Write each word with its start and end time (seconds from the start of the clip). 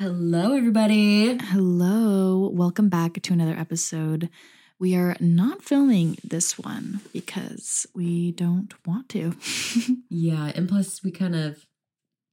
Hello, 0.00 0.56
everybody. 0.56 1.36
Hello, 1.36 2.48
welcome 2.54 2.88
back 2.88 3.20
to 3.20 3.34
another 3.34 3.54
episode. 3.54 4.30
We 4.78 4.96
are 4.96 5.14
not 5.20 5.60
filming 5.60 6.16
this 6.24 6.58
one 6.58 7.02
because 7.12 7.86
we 7.94 8.32
don't 8.32 8.72
want 8.86 9.10
to. 9.10 9.34
Yeah, 10.08 10.52
and 10.54 10.70
plus 10.70 11.04
we 11.04 11.10
kind 11.10 11.36
of 11.36 11.66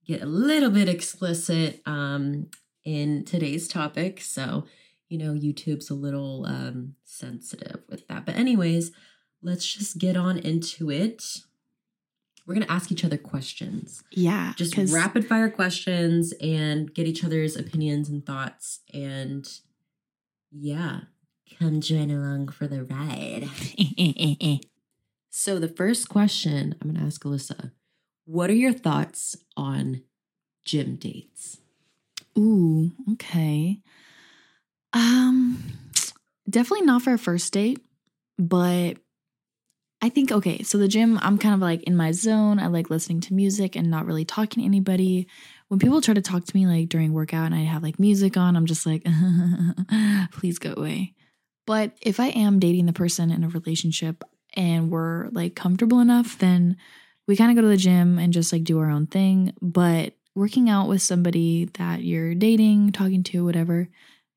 get 0.06 0.22
a 0.22 0.26
little 0.26 0.70
bit 0.70 0.88
explicit 0.88 1.82
um 1.86 2.48
in 2.86 3.26
today's 3.26 3.68
topic, 3.68 4.22
so 4.22 4.64
you 5.10 5.18
know 5.18 5.34
YouTube's 5.34 5.90
a 5.90 5.94
little 5.94 6.46
um 6.46 6.94
sensitive 7.04 7.82
with 7.90 8.08
that. 8.08 8.26
But 8.26 8.36
anyways, 8.38 8.92
let's 9.42 9.66
just 9.66 9.98
get 9.98 10.16
on 10.16 10.38
into 10.38 10.90
it. 10.90 11.22
We're 12.48 12.54
going 12.56 12.66
to 12.66 12.72
ask 12.72 12.92
each 12.92 13.04
other 13.04 13.18
questions. 13.18 14.04
yeah, 14.12 14.54
Just 14.56 14.76
rapid 14.94 15.28
fire 15.28 15.50
questions 15.50 16.34
and 16.42 16.94
get 16.94 17.06
each 17.06 17.24
other's 17.24 17.58
opinions 17.58 18.08
and 18.08 18.26
thoughts 18.26 18.80
and 18.94 19.48
yeah, 20.50 21.02
come 21.60 21.82
join 21.82 22.10
along 22.10 22.48
for 22.50 22.66
the 22.68 22.84
ride. 22.84 23.50
So 25.30 25.60
the 25.60 25.68
first 25.68 26.10
question 26.10 26.74
I'm 26.82 26.90
going 26.90 27.00
to 27.00 27.06
ask 27.06 27.22
Alyssa, 27.24 27.72
what 28.26 28.50
are 28.50 28.56
your 28.56 28.74
thoughts 28.74 29.38
on 29.56 30.02
gym 30.66 30.96
dates? 30.96 31.60
Ooh, 32.36 32.92
okay. 33.14 33.80
Um, 34.94 35.62
definitely 36.50 36.88
not 36.88 37.04
for 37.04 37.14
a 37.14 37.20
first 37.20 37.54
date, 37.54 37.86
but 38.40 38.98
I 40.02 40.10
think 40.10 40.32
okay. 40.32 40.62
So 40.62 40.78
the 40.78 40.88
gym, 40.88 41.18
I'm 41.22 41.38
kind 41.38 41.56
of 41.56 41.62
like 41.62 41.84
in 41.84 41.96
my 41.96 42.12
zone. 42.12 42.60
I 42.60 42.68
like 42.68 42.90
listening 42.90 43.20
to 43.22 43.34
music 43.34 43.76
and 43.76 43.90
not 43.90 44.06
really 44.06 44.26
talking 44.26 44.62
to 44.62 44.68
anybody. 44.68 45.28
When 45.70 45.80
people 45.80 46.02
try 46.02 46.14
to 46.14 46.22
talk 46.22 46.46
to 46.46 46.56
me 46.56 46.68
like 46.68 46.90
during 46.90 47.14
workout 47.14 47.48
and 47.48 47.56
I 47.56 47.64
have 47.64 47.84
like 47.84 48.00
music 48.00 48.38
on, 48.38 48.56
I'm 48.56 48.68
just 48.68 48.86
like, 48.86 49.06
please 50.32 50.60
go 50.60 50.74
away. 50.78 51.14
But 51.66 51.98
if 52.02 52.20
I 52.20 52.28
am 52.28 52.60
dating 52.60 52.86
the 52.86 52.94
person 52.94 53.32
in 53.32 53.44
a 53.44 53.50
relationship 53.50 54.24
and 54.54 54.92
we're 54.92 55.30
like 55.30 55.56
comfortable 55.56 56.00
enough, 56.00 56.38
then 56.38 56.78
we 57.28 57.36
kind 57.36 57.52
of 57.52 57.56
go 57.56 57.62
to 57.62 57.68
the 57.68 57.76
gym 57.76 58.20
and 58.20 58.32
just 58.32 58.54
like 58.54 58.64
do 58.64 58.80
our 58.80 58.90
own 58.90 59.08
thing. 59.08 59.54
But 59.62 60.14
working 60.36 60.70
out 60.70 60.88
with 60.88 61.02
somebody 61.02 61.66
that 61.74 62.04
you're 62.04 62.36
dating, 62.36 62.92
talking 62.92 63.24
to, 63.24 63.44
whatever, 63.44 63.90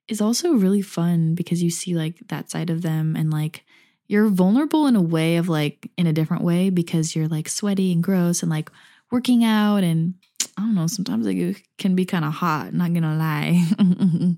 is 0.09 0.21
also 0.21 0.55
really 0.55 0.83
fun 0.83 1.35
because 1.35 1.63
you 1.63 1.71
see 1.71 1.95
like 1.95 2.17
that 2.29 2.51
side 2.51 2.71
of 2.71 2.83
them 2.83 3.15
and 3.15 3.31
like 3.31 3.65
you're 4.11 4.27
vulnerable 4.27 4.89
in 4.89 4.97
a 4.97 5.01
way 5.01 5.37
of 5.37 5.49
like 5.49 5.89
in 5.97 6.09
a 6.09 6.13
different 6.13 6.43
way 6.43 6.69
because 6.69 7.15
you're 7.15 7.29
like 7.29 7.49
sweaty 7.49 7.93
and 7.93 8.03
gross 8.03 8.43
and 8.43 8.51
like 8.51 8.69
working 9.13 9.45
out 9.45 9.85
and 9.85 10.15
I 10.59 10.63
don't 10.63 10.75
know, 10.75 10.89
sometimes 10.89 11.25
like 11.27 11.37
it 11.37 11.63
can 11.79 11.95
be 11.95 12.05
kind 12.05 12.25
of 12.25 12.33
hot, 12.33 12.75
not 12.75 12.93
gonna 12.93 13.15
lie. 13.15 13.65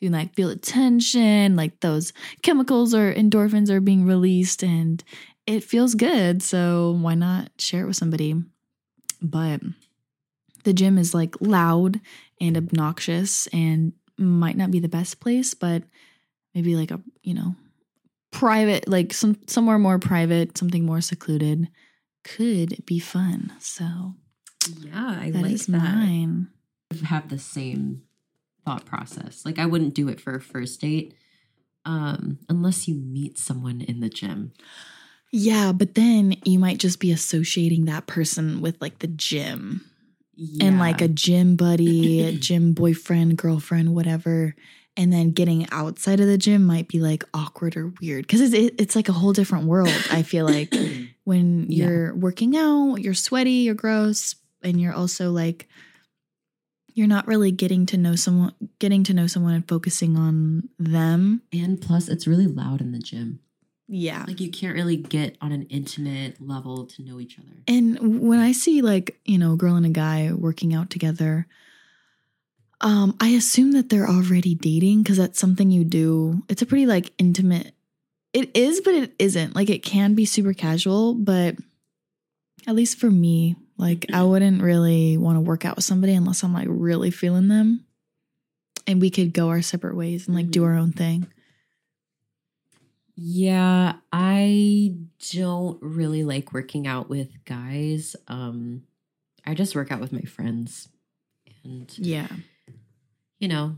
you 0.00 0.10
like 0.10 0.34
feel 0.34 0.48
the 0.48 0.56
tension, 0.56 1.56
like 1.56 1.80
those 1.80 2.12
chemicals 2.42 2.94
or 2.94 3.14
endorphins 3.14 3.70
are 3.70 3.80
being 3.80 4.04
released 4.04 4.62
and 4.62 5.02
it 5.46 5.64
feels 5.64 5.94
good. 5.94 6.42
So 6.42 6.98
why 7.00 7.14
not 7.14 7.48
share 7.56 7.84
it 7.84 7.86
with 7.86 7.96
somebody? 7.96 8.34
But 9.22 9.62
the 10.64 10.74
gym 10.74 10.98
is 10.98 11.14
like 11.14 11.34
loud 11.40 11.98
and 12.42 12.58
obnoxious 12.58 13.46
and 13.54 13.94
might 14.18 14.58
not 14.58 14.70
be 14.70 14.80
the 14.80 14.88
best 14.88 15.18
place, 15.18 15.54
but 15.54 15.82
maybe 16.54 16.76
like 16.76 16.90
a, 16.90 17.00
you 17.22 17.32
know, 17.32 17.56
private, 18.34 18.88
like 18.88 19.14
some 19.14 19.38
somewhere 19.46 19.78
more 19.78 19.98
private, 19.98 20.58
something 20.58 20.84
more 20.84 21.00
secluded 21.00 21.68
could 22.24 22.84
be 22.84 22.98
fun. 22.98 23.52
So 23.60 24.14
Yeah, 24.80 25.18
I 25.20 25.30
that 25.30 25.42
like 25.42 25.52
is 25.52 25.66
that. 25.66 25.78
mine. 25.78 26.48
Have 27.04 27.28
the 27.28 27.38
same 27.38 28.02
thought 28.64 28.84
process. 28.84 29.44
Like 29.44 29.58
I 29.58 29.66
wouldn't 29.66 29.94
do 29.94 30.08
it 30.08 30.20
for 30.20 30.34
a 30.34 30.40
first 30.40 30.80
date 30.80 31.14
um 31.86 32.38
unless 32.48 32.88
you 32.88 32.94
meet 32.94 33.38
someone 33.38 33.80
in 33.82 34.00
the 34.00 34.08
gym. 34.08 34.52
Yeah, 35.32 35.72
but 35.72 35.94
then 35.94 36.36
you 36.44 36.58
might 36.58 36.78
just 36.78 37.00
be 37.00 37.10
associating 37.12 37.86
that 37.86 38.06
person 38.06 38.60
with 38.60 38.80
like 38.80 39.00
the 39.00 39.08
gym 39.08 39.84
and 40.60 40.78
like 40.78 41.00
a 41.00 41.08
gym 41.08 41.56
buddy, 41.56 42.20
a 42.22 42.32
gym 42.32 42.72
boyfriend, 42.72 43.36
girlfriend, 43.36 43.94
whatever. 43.94 44.54
And 44.96 45.12
then 45.12 45.32
getting 45.32 45.66
outside 45.72 46.20
of 46.20 46.26
the 46.26 46.38
gym 46.38 46.64
might 46.64 46.86
be 46.86 47.00
like 47.00 47.24
awkward 47.34 47.76
or 47.76 47.92
weird 48.00 48.26
because 48.26 48.40
it's, 48.40 48.54
it, 48.54 48.74
it's 48.78 48.94
like 48.94 49.08
a 49.08 49.12
whole 49.12 49.32
different 49.32 49.66
world. 49.66 49.88
I 50.10 50.22
feel 50.22 50.44
like 50.44 50.72
when 51.24 51.70
you're 51.70 52.14
working 52.14 52.56
out, 52.56 52.96
you're 52.96 53.14
sweaty, 53.14 53.50
you're 53.50 53.74
gross, 53.74 54.36
and 54.62 54.80
you're 54.80 54.94
also 54.94 55.32
like, 55.32 55.68
you're 56.94 57.08
not 57.08 57.26
really 57.26 57.50
getting 57.50 57.86
to 57.86 57.96
know 57.96 58.14
someone, 58.14 58.54
getting 58.78 59.02
to 59.04 59.14
know 59.14 59.26
someone 59.26 59.54
and 59.54 59.68
focusing 59.68 60.16
on 60.16 60.68
them. 60.78 61.42
and 61.52 61.80
plus 61.80 62.08
it's 62.08 62.26
really 62.26 62.46
loud 62.46 62.80
in 62.80 62.92
the 62.92 63.00
gym. 63.00 63.40
Yeah. 63.88 64.24
Like 64.26 64.40
you 64.40 64.50
can't 64.50 64.74
really 64.74 64.96
get 64.96 65.36
on 65.40 65.52
an 65.52 65.64
intimate 65.64 66.40
level 66.40 66.86
to 66.86 67.02
know 67.02 67.20
each 67.20 67.38
other. 67.38 67.50
And 67.68 68.22
when 68.22 68.38
I 68.38 68.52
see 68.52 68.80
like, 68.80 69.18
you 69.24 69.38
know, 69.38 69.52
a 69.52 69.56
girl 69.56 69.74
and 69.74 69.84
a 69.84 69.90
guy 69.90 70.32
working 70.32 70.74
out 70.74 70.88
together, 70.88 71.46
um, 72.84 73.16
I 73.20 73.30
assume 73.30 73.72
that 73.72 73.88
they're 73.88 74.08
already 74.08 74.54
dating 74.54 75.02
because 75.02 75.16
that's 75.16 75.40
something 75.40 75.70
you 75.72 75.82
do. 75.84 76.42
It's 76.48 76.62
a 76.62 76.66
pretty 76.66 76.86
like 76.86 77.12
intimate. 77.18 77.72
It 78.32 78.56
is, 78.56 78.80
but 78.80 78.94
it 78.94 79.12
isn't. 79.18 79.56
Like 79.56 79.70
it 79.70 79.82
can 79.82 80.14
be 80.14 80.24
super 80.24 80.52
casual, 80.52 81.14
but 81.14 81.56
at 82.66 82.74
least 82.74 82.98
for 82.98 83.10
me, 83.10 83.56
like 83.78 84.06
I 84.12 84.22
wouldn't 84.22 84.62
really 84.62 85.16
want 85.16 85.36
to 85.36 85.40
work 85.40 85.64
out 85.64 85.76
with 85.76 85.84
somebody 85.84 86.14
unless 86.14 86.42
I'm 86.44 86.52
like 86.52 86.68
really 86.70 87.10
feeling 87.10 87.48
them. 87.48 87.84
And 88.86 89.00
we 89.00 89.10
could 89.10 89.32
go 89.32 89.48
our 89.48 89.62
separate 89.62 89.96
ways 89.96 90.26
and 90.28 90.36
like 90.36 90.50
do 90.50 90.60
Mhm. 90.60 90.66
our 90.66 90.76
own 90.76 90.92
thing. 90.92 91.26
Yeah, 93.16 93.94
I 94.12 94.96
don't 95.32 95.80
really 95.80 96.24
like 96.24 96.52
working 96.52 96.86
out 96.86 97.08
with 97.08 97.44
guys. 97.44 98.16
Um 98.28 98.82
I 99.46 99.54
just 99.54 99.74
work 99.76 99.92
out 99.92 100.00
with 100.00 100.12
my 100.12 100.22
friends. 100.22 100.88
And 101.64 101.96
Yeah. 101.98 102.28
You 103.44 103.48
know, 103.48 103.76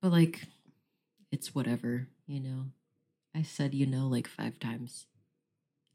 but 0.00 0.10
like 0.10 0.40
it's 1.30 1.54
whatever, 1.54 2.08
you 2.26 2.40
know. 2.40 2.64
I 3.34 3.42
said 3.42 3.74
you 3.74 3.84
know 3.84 4.08
like 4.08 4.26
5 4.26 4.58
times. 4.58 5.04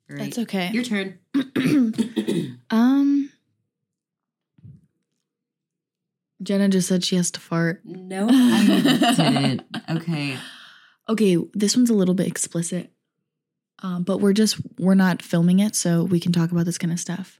All 0.08 0.18
That's 0.18 0.38
okay. 0.38 0.70
Your 0.72 0.84
turn. 0.84 1.18
um 2.70 3.32
Jenna 6.44 6.70
just 6.70 6.88
said 6.88 7.04
she 7.04 7.16
has 7.16 7.32
to 7.32 7.40
fart. 7.40 7.82
no, 7.86 8.28
I 8.30 9.16
didn't. 9.18 9.64
Okay. 9.90 10.38
Okay, 11.08 11.38
this 11.54 11.78
one's 11.78 11.92
a 11.92 11.94
little 11.94 12.16
bit 12.16 12.26
explicit. 12.26 12.92
Um, 13.84 14.02
but 14.02 14.22
we're 14.22 14.34
just 14.34 14.58
we're 14.80 14.96
not 14.96 15.22
filming 15.22 15.60
it, 15.60 15.76
so 15.76 16.04
we 16.04 16.20
can 16.20 16.32
talk 16.32 16.52
about 16.52 16.66
this 16.66 16.80
kind 16.80 16.92
of 16.92 17.00
stuff. 17.00 17.40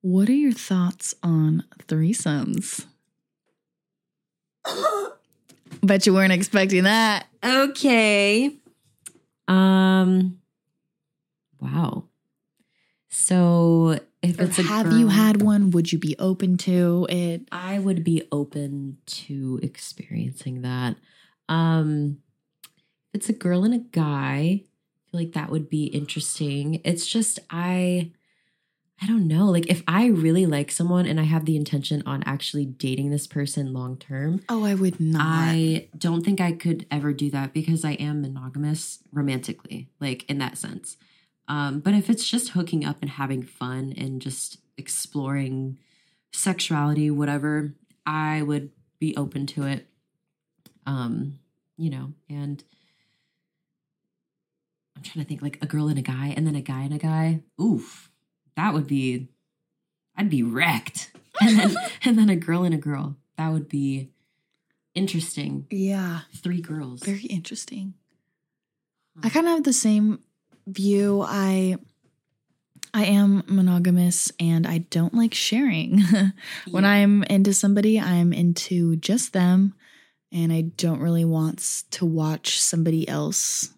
What 0.00 0.28
are 0.28 0.32
your 0.32 0.50
thoughts 0.50 1.14
on 1.22 1.62
threesomes? 1.86 2.86
Bet 5.82 6.06
you 6.06 6.14
weren't 6.14 6.32
expecting 6.32 6.84
that. 6.84 7.26
Okay. 7.44 8.56
Um 9.48 10.38
wow. 11.60 12.04
So 13.08 13.98
if 14.22 14.40
Or 14.40 14.44
it's 14.44 14.58
a 14.58 14.62
have 14.62 14.92
you 14.92 15.08
had 15.08 15.42
one? 15.42 15.70
Would 15.70 15.92
you 15.92 15.98
be 15.98 16.16
open 16.18 16.56
to 16.58 17.06
it? 17.10 17.46
I 17.52 17.78
would 17.78 18.02
be 18.02 18.26
open 18.32 18.98
to 19.06 19.60
experiencing 19.62 20.62
that. 20.62 20.96
Um 21.48 22.18
it's 23.12 23.28
a 23.28 23.34
girl 23.34 23.64
and 23.64 23.74
a 23.74 23.78
guy, 23.78 24.62
I 24.62 25.10
feel 25.10 25.20
like 25.20 25.32
that 25.32 25.50
would 25.50 25.68
be 25.68 25.84
interesting. 25.84 26.80
It's 26.84 27.06
just 27.06 27.38
I 27.50 28.10
I 29.02 29.06
don't 29.06 29.26
know. 29.26 29.46
Like 29.46 29.68
if 29.68 29.82
I 29.88 30.06
really 30.06 30.46
like 30.46 30.70
someone 30.70 31.04
and 31.06 31.18
I 31.20 31.24
have 31.24 31.44
the 31.44 31.56
intention 31.56 32.02
on 32.06 32.22
actually 32.24 32.64
dating 32.64 33.10
this 33.10 33.26
person 33.26 33.72
long 33.72 33.96
term, 33.96 34.40
Oh, 34.48 34.64
I 34.64 34.74
would 34.74 35.00
not. 35.00 35.22
I 35.24 35.88
don't 35.98 36.24
think 36.24 36.40
I 36.40 36.52
could 36.52 36.86
ever 36.90 37.12
do 37.12 37.30
that 37.30 37.52
because 37.52 37.84
I 37.84 37.92
am 37.92 38.22
monogamous 38.22 39.00
romantically, 39.12 39.88
like 40.00 40.28
in 40.30 40.38
that 40.38 40.56
sense. 40.56 40.96
Um, 41.48 41.80
but 41.80 41.92
if 41.92 42.08
it's 42.08 42.28
just 42.28 42.50
hooking 42.50 42.84
up 42.84 42.98
and 43.02 43.10
having 43.10 43.42
fun 43.42 43.92
and 43.96 44.22
just 44.22 44.58
exploring 44.78 45.78
sexuality, 46.32 47.10
whatever, 47.10 47.74
I 48.06 48.42
would 48.42 48.70
be 48.98 49.14
open 49.16 49.46
to 49.48 49.64
it. 49.64 49.86
Um, 50.86 51.38
you 51.76 51.90
know, 51.90 52.12
and 52.30 52.62
I'm 54.96 55.02
trying 55.02 55.24
to 55.24 55.28
think 55.28 55.42
like 55.42 55.58
a 55.60 55.66
girl 55.66 55.88
and 55.88 55.98
a 55.98 56.02
guy, 56.02 56.32
and 56.36 56.46
then 56.46 56.54
a 56.54 56.60
guy 56.62 56.82
and 56.82 56.94
a 56.94 56.98
guy. 56.98 57.40
Oof, 57.60 58.10
that 58.56 58.74
would 58.74 58.86
be, 58.86 59.28
I'd 60.16 60.30
be 60.30 60.42
wrecked. 60.42 61.10
And 61.40 61.58
then, 61.58 61.76
and 62.04 62.18
then 62.18 62.30
a 62.30 62.36
girl 62.36 62.62
and 62.64 62.74
a 62.74 62.78
girl. 62.78 63.16
That 63.36 63.52
would 63.52 63.68
be 63.68 64.10
interesting. 64.94 65.66
yeah, 65.70 66.20
Three 66.36 66.60
girls. 66.60 67.02
very 67.02 67.22
interesting. 67.24 67.94
I 69.22 69.28
kind 69.28 69.46
of 69.46 69.52
have 69.54 69.64
the 69.64 69.72
same 69.72 70.20
view. 70.66 71.24
I 71.26 71.76
I 72.92 73.06
am 73.06 73.42
monogamous 73.48 74.30
and 74.38 74.66
I 74.66 74.78
don't 74.78 75.14
like 75.14 75.34
sharing. 75.34 76.00
when 76.70 76.84
Yeah. 76.84 76.90
I'm 76.90 77.22
into 77.24 77.52
somebody, 77.52 77.98
I'm 77.98 78.32
into 78.32 78.96
just 78.96 79.32
them. 79.32 79.74
and 80.32 80.52
I 80.52 80.62
don't 80.62 81.00
really 81.00 81.24
want 81.24 81.82
to 81.92 82.04
watch 82.06 82.60
somebody 82.60 83.08
else, 83.08 83.70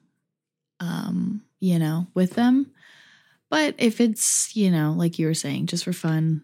um, 0.81 1.43
you 1.61 1.79
know, 1.79 2.07
with 2.15 2.35
them. 2.35 2.71
But 3.51 3.75
if 3.79 4.01
it's, 4.01 4.57
you 4.57 4.71
know, 4.71 4.95
like 4.97 5.19
you 5.19 5.27
were 5.27 5.35
saying, 5.35 5.67
just 5.67 5.85
for 5.85 5.93
fun, 5.93 6.43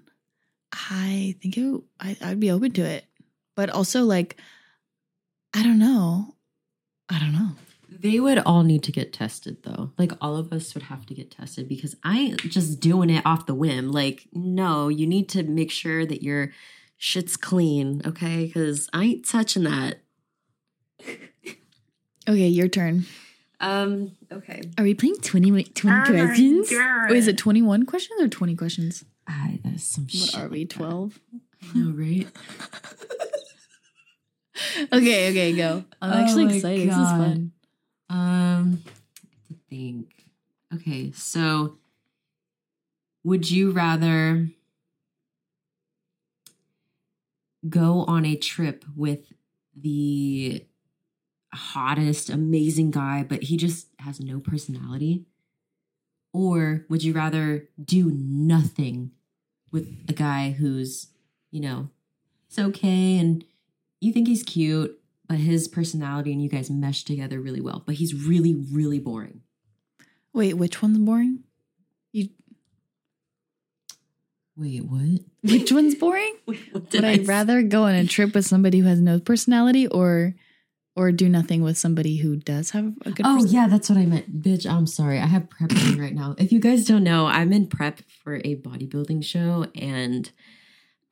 I 0.73 1.37
think 1.43 1.57
it, 1.57 1.81
I, 2.01 2.17
I'd 2.23 2.41
be 2.41 2.51
open 2.51 2.73
to 2.73 2.83
it. 2.83 3.05
But 3.57 3.71
also, 3.71 4.03
like, 4.03 4.37
I 5.55 5.63
don't 5.63 5.79
know. 5.79 6.37
I 7.09 7.19
don't 7.19 7.33
know. 7.33 7.51
They 7.89 8.19
would 8.19 8.39
all 8.39 8.63
need 8.63 8.83
to 8.85 8.93
get 8.93 9.13
tested 9.13 9.59
though. 9.63 9.93
Like 9.99 10.13
all 10.21 10.37
of 10.37 10.53
us 10.53 10.75
would 10.75 10.85
have 10.85 11.07
to 11.07 11.15
get 11.15 11.31
tested 11.31 11.69
because 11.69 11.95
I 12.03 12.19
ain't 12.19 12.41
just 12.41 12.81
doing 12.81 13.11
it 13.11 13.25
off 13.27 13.47
the 13.47 13.55
whim. 13.55 13.93
Like, 13.93 14.27
no, 14.33 14.89
you 14.89 15.07
need 15.07 15.29
to 15.31 15.43
make 15.43 15.71
sure 15.71 16.07
that 16.07 16.23
your 16.23 16.53
shit's 16.97 17.37
clean, 17.37 18.01
okay? 18.07 18.47
Because 18.47 18.89
I 18.93 19.05
ain't 19.05 19.29
touching 19.29 19.65
that. 19.65 19.99
Okay, 22.29 22.49
your 22.49 22.69
turn. 22.69 23.05
Um, 23.63 24.17
okay. 24.31 24.61
Are 24.77 24.83
we 24.85 24.93
playing 24.95 25.17
20, 25.23 25.65
20 25.65 25.97
Oh 25.97 26.05
questions? 26.27 26.69
God. 26.71 27.11
Wait, 27.11 27.17
is 27.17 27.29
it 27.29 27.39
21 27.39 27.87
questions 27.87 28.21
or 28.21 28.29
20 28.29 28.57
questions? 28.57 29.05
I, 29.27 29.61
that's 29.65 29.85
some 29.85 30.05
What 30.05 30.13
shit. 30.13 30.39
are 30.39 30.49
we, 30.49 30.65
12? 30.67 31.21
I 31.75 31.79
know, 31.79 31.93
right? 31.93 32.27
Okay, 34.93 35.31
okay, 35.31 35.57
go. 35.57 35.83
I'm 36.01 36.13
Oh 36.13 36.23
actually 36.23 36.45
my 36.45 36.53
excited. 36.53 36.89
This 36.89 36.97
is 36.97 37.09
fun. 37.11 37.53
Um, 38.11 38.83
to 39.49 39.55
think. 39.71 40.25
Okay, 40.75 41.11
so 41.13 41.79
would 43.25 43.51
you 43.51 43.71
rather 43.71 44.49
go 47.69 48.05
on 48.05 48.25
a 48.25 48.37
trip 48.37 48.85
with 48.95 49.33
the 49.75 50.65
hottest, 51.55 52.31
amazing 52.31 52.91
guy, 52.91 53.25
but 53.29 53.45
he 53.45 53.57
just 53.57 53.89
has 53.99 54.21
no 54.21 54.41
personality? 54.41 55.25
Or 56.33 56.87
would 56.89 57.03
you 57.03 57.13
rather 57.13 57.69
do 57.83 58.11
nothing 58.11 59.11
with 59.71 59.89
a 60.09 60.13
guy 60.13 60.53
who's, 60.53 61.09
you 61.51 61.61
know, 61.61 61.89
it's 62.49 62.59
okay 62.59 63.19
and 63.19 63.45
you 64.01 64.13
think 64.13 64.29
he's 64.29 64.43
cute, 64.43 64.99
but 65.29 65.39
his 65.39 65.69
personality 65.69 66.33
and 66.33 66.43
you 66.43 66.49
guys 66.49 66.71
mesh 66.71 67.05
together 67.05 67.41
really 67.41 67.61
well, 67.61 67.83
but 67.87 67.97
he's 67.97 68.15
really, 68.15 68.55
really 68.55 68.99
boring. 68.99 69.43
Wait, 70.33 70.55
which 70.55 70.81
one's 70.83 70.99
boring? 70.99 71.41
You 72.13 72.31
Wait, 74.57 74.85
what? 74.85 75.21
which 75.43 75.73
one's 75.73 75.95
boring? 75.95 76.37
What 76.45 76.93
Would 76.93 77.05
I 77.05 77.19
rather 77.19 77.63
go 77.63 77.85
on 77.85 77.95
a 77.95 78.07
trip 78.07 78.35
with 78.35 78.47
somebody 78.47 78.81
who 78.81 78.87
has 78.87 79.01
no 79.01 79.19
personality 79.19 79.87
or 79.87 80.35
or 80.95 81.11
do 81.13 81.29
nothing 81.29 81.63
with 81.63 81.79
somebody 81.79 82.17
who 82.19 82.37
does 82.37 82.71
have 82.71 82.93
a 83.07 83.11
good 83.13 83.25
Oh 83.27 83.37
person- 83.37 83.51
yeah, 83.51 83.67
that's 83.69 83.89
what 83.89 83.99
I 83.99 84.05
meant. 84.07 84.43
Bitch, 84.43 84.71
I'm 84.71 84.87
sorry. 84.87 85.19
I 85.19 85.27
have 85.27 85.49
prep 85.49 85.71
going 85.71 85.99
right 85.99 86.15
now. 86.15 86.35
If 86.39 86.53
you 86.53 86.61
guys 86.61 86.85
don't 86.87 87.05
know, 87.05 87.27
I'm 87.27 87.53
in 87.53 87.67
prep 87.67 88.01
for 88.23 88.37
a 88.45 88.57
bodybuilding 88.57 89.25
show 89.25 89.67
and 89.75 90.31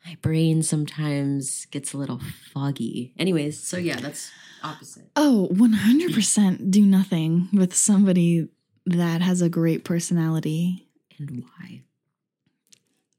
my 0.05 0.17
brain 0.23 0.63
sometimes 0.63 1.67
gets 1.67 1.93
a 1.93 1.99
little 1.99 2.21
foggy. 2.53 3.15
Anyways, 3.19 3.63
so 3.63 3.77
yeah, 3.79 3.97
that's 3.97 4.31
opposite. 4.63 5.11
Oh, 5.17 5.49
100% 5.53 6.71
do 6.71 6.83
nothing 6.87 7.49
with 7.53 7.75
somebody 7.75 8.49
that 8.87 9.21
has 9.23 9.43
a 9.43 9.49
great 9.49 9.85
personality. 9.85 10.89
And 11.19 11.43
why? 11.59 11.83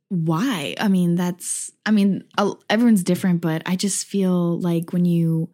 Why? 0.09 0.75
I 0.79 0.87
mean, 0.89 1.15
that's, 1.15 1.71
I 1.85 1.91
mean, 1.91 2.23
everyone's 2.69 3.03
different, 3.03 3.41
but 3.41 3.61
I 3.65 3.75
just 3.75 4.05
feel 4.07 4.59
like 4.59 4.91
when 4.91 5.05
you 5.05 5.49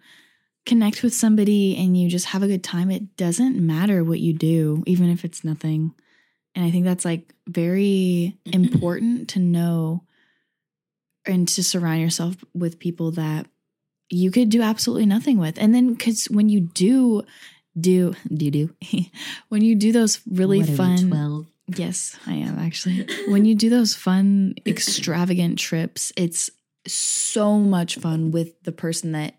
connect 0.67 1.01
with 1.01 1.13
somebody 1.13 1.75
and 1.77 1.97
you 1.97 2.09
just 2.09 2.27
have 2.27 2.43
a 2.43 2.47
good 2.47 2.63
time, 2.63 2.91
it 2.91 3.17
doesn't 3.17 3.57
matter 3.57 4.03
what 4.03 4.19
you 4.19 4.33
do, 4.33 4.83
even 4.85 5.09
if 5.09 5.25
it's 5.25 5.43
nothing. 5.43 5.95
And 6.53 6.65
I 6.65 6.69
think 6.69 6.85
that's 6.85 7.05
like 7.05 7.33
very 7.47 8.37
important 8.45 9.29
to 9.29 9.39
know 9.39 10.03
and 11.25 11.47
to 11.47 11.63
surround 11.63 12.01
yourself 12.01 12.35
with 12.53 12.79
people 12.79 13.11
that 13.11 13.47
you 14.09 14.29
could 14.29 14.49
do 14.49 14.61
absolutely 14.61 15.05
nothing 15.05 15.37
with. 15.37 15.57
And 15.57 15.73
then 15.73 15.93
because 15.93 16.25
when 16.25 16.49
you 16.49 16.61
do 16.61 17.23
do 17.79 18.13
do 18.33 18.51
do 18.51 18.69
when 19.49 19.61
you 19.61 19.75
do 19.75 19.91
those 19.91 20.19
really 20.29 20.59
What 20.59 20.69
fun 20.69 21.09
12? 21.09 21.45
Yes, 21.75 22.17
I 22.25 22.33
am 22.33 22.59
actually. 22.59 23.07
when 23.27 23.45
you 23.45 23.55
do 23.55 23.69
those 23.69 23.93
fun, 23.93 24.55
extravagant 24.65 25.59
trips, 25.59 26.11
it's 26.15 26.49
so 26.85 27.57
much 27.57 27.97
fun 27.97 28.31
with 28.31 28.61
the 28.63 28.71
person 28.71 29.11
that 29.11 29.35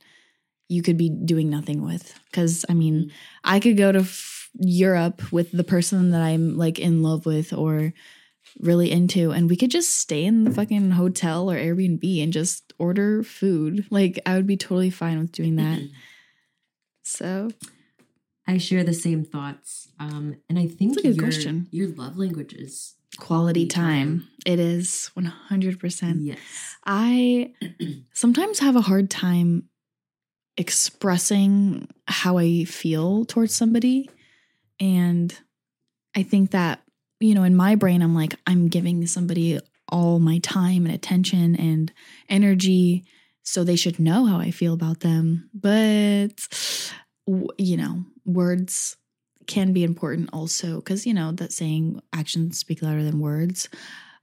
you 0.68 0.82
could 0.82 0.96
be 0.96 1.08
doing 1.08 1.50
nothing 1.50 1.82
with. 1.82 2.18
Because, 2.30 2.64
I 2.68 2.74
mean, 2.74 3.10
I 3.44 3.60
could 3.60 3.76
go 3.76 3.90
to 3.92 4.00
f- 4.00 4.50
Europe 4.58 5.32
with 5.32 5.50
the 5.52 5.64
person 5.64 6.10
that 6.10 6.22
I'm 6.22 6.56
like 6.56 6.78
in 6.78 7.02
love 7.02 7.26
with 7.26 7.52
or 7.52 7.92
really 8.60 8.90
into, 8.90 9.30
and 9.30 9.48
we 9.48 9.56
could 9.56 9.70
just 9.70 9.96
stay 9.98 10.24
in 10.24 10.44
the 10.44 10.50
fucking 10.50 10.92
hotel 10.92 11.50
or 11.50 11.56
Airbnb 11.56 12.22
and 12.22 12.32
just 12.32 12.72
order 12.78 13.22
food. 13.22 13.86
Like, 13.90 14.20
I 14.26 14.34
would 14.36 14.46
be 14.46 14.56
totally 14.56 14.90
fine 14.90 15.18
with 15.18 15.32
doing 15.32 15.56
that. 15.56 15.80
So, 17.02 17.50
I 18.46 18.58
share 18.58 18.84
the 18.84 18.94
same 18.94 19.24
thoughts. 19.24 19.88
Um, 20.00 20.36
and 20.48 20.58
I 20.58 20.66
think 20.66 20.94
That's 20.94 21.04
a 21.04 21.08
good 21.08 21.16
your, 21.16 21.24
question. 21.24 21.68
your 21.70 21.88
love 21.88 22.16
language 22.18 22.54
is 22.54 22.94
quality 23.18 23.66
time. 23.66 24.28
It 24.46 24.58
is 24.58 25.10
100%. 25.16 26.16
Yes. 26.20 26.38
I 26.86 27.52
sometimes 28.12 28.58
have 28.60 28.76
a 28.76 28.80
hard 28.80 29.10
time 29.10 29.64
expressing 30.58 31.88
how 32.06 32.36
I 32.36 32.64
feel 32.64 33.24
towards 33.24 33.54
somebody. 33.54 34.10
And 34.80 35.34
I 36.14 36.24
think 36.24 36.50
that, 36.50 36.82
you 37.20 37.34
know, 37.34 37.44
in 37.44 37.56
my 37.56 37.76
brain, 37.76 38.02
I'm 38.02 38.14
like, 38.14 38.34
I'm 38.46 38.68
giving 38.68 39.06
somebody 39.06 39.60
all 39.88 40.18
my 40.18 40.38
time 40.40 40.84
and 40.84 40.94
attention 40.94 41.56
and 41.56 41.92
energy. 42.28 43.04
So 43.42 43.64
they 43.64 43.76
should 43.76 43.98
know 43.98 44.26
how 44.26 44.38
I 44.38 44.50
feel 44.50 44.74
about 44.74 45.00
them. 45.00 45.48
But, 45.54 46.32
you 47.56 47.76
know, 47.76 48.04
words 48.26 48.96
can 49.46 49.72
be 49.72 49.84
important 49.84 50.28
also 50.32 50.76
because, 50.76 51.06
you 51.06 51.14
know, 51.14 51.32
that 51.32 51.52
saying 51.52 52.02
actions 52.12 52.58
speak 52.58 52.82
louder 52.82 53.02
than 53.02 53.20
words. 53.20 53.68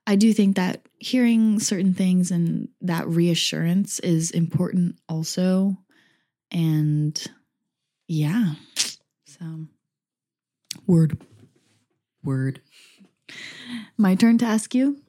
I 0.05 0.15
do 0.15 0.33
think 0.33 0.57
that 0.57 0.85
hearing 0.99 1.59
certain 1.59 1.93
things 1.93 2.29
and 2.29 2.69
that 2.81 3.07
reassurance 3.07 3.99
is 3.99 4.29
important 4.31 4.99
also. 5.09 5.77
And 6.51 7.21
yeah. 8.07 8.53
So, 9.25 9.67
word. 10.87 11.17
Word. 12.23 12.61
My 13.97 14.15
turn 14.15 14.37
to 14.39 14.45
ask 14.45 14.73
you. 14.73 15.01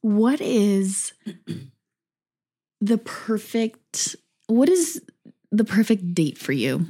What 0.00 0.40
is 0.40 1.12
the 2.80 2.98
perfect 2.98 4.16
what 4.46 4.68
is 4.68 5.02
the 5.50 5.64
perfect 5.64 6.14
date 6.14 6.38
for 6.38 6.52
you? 6.52 6.86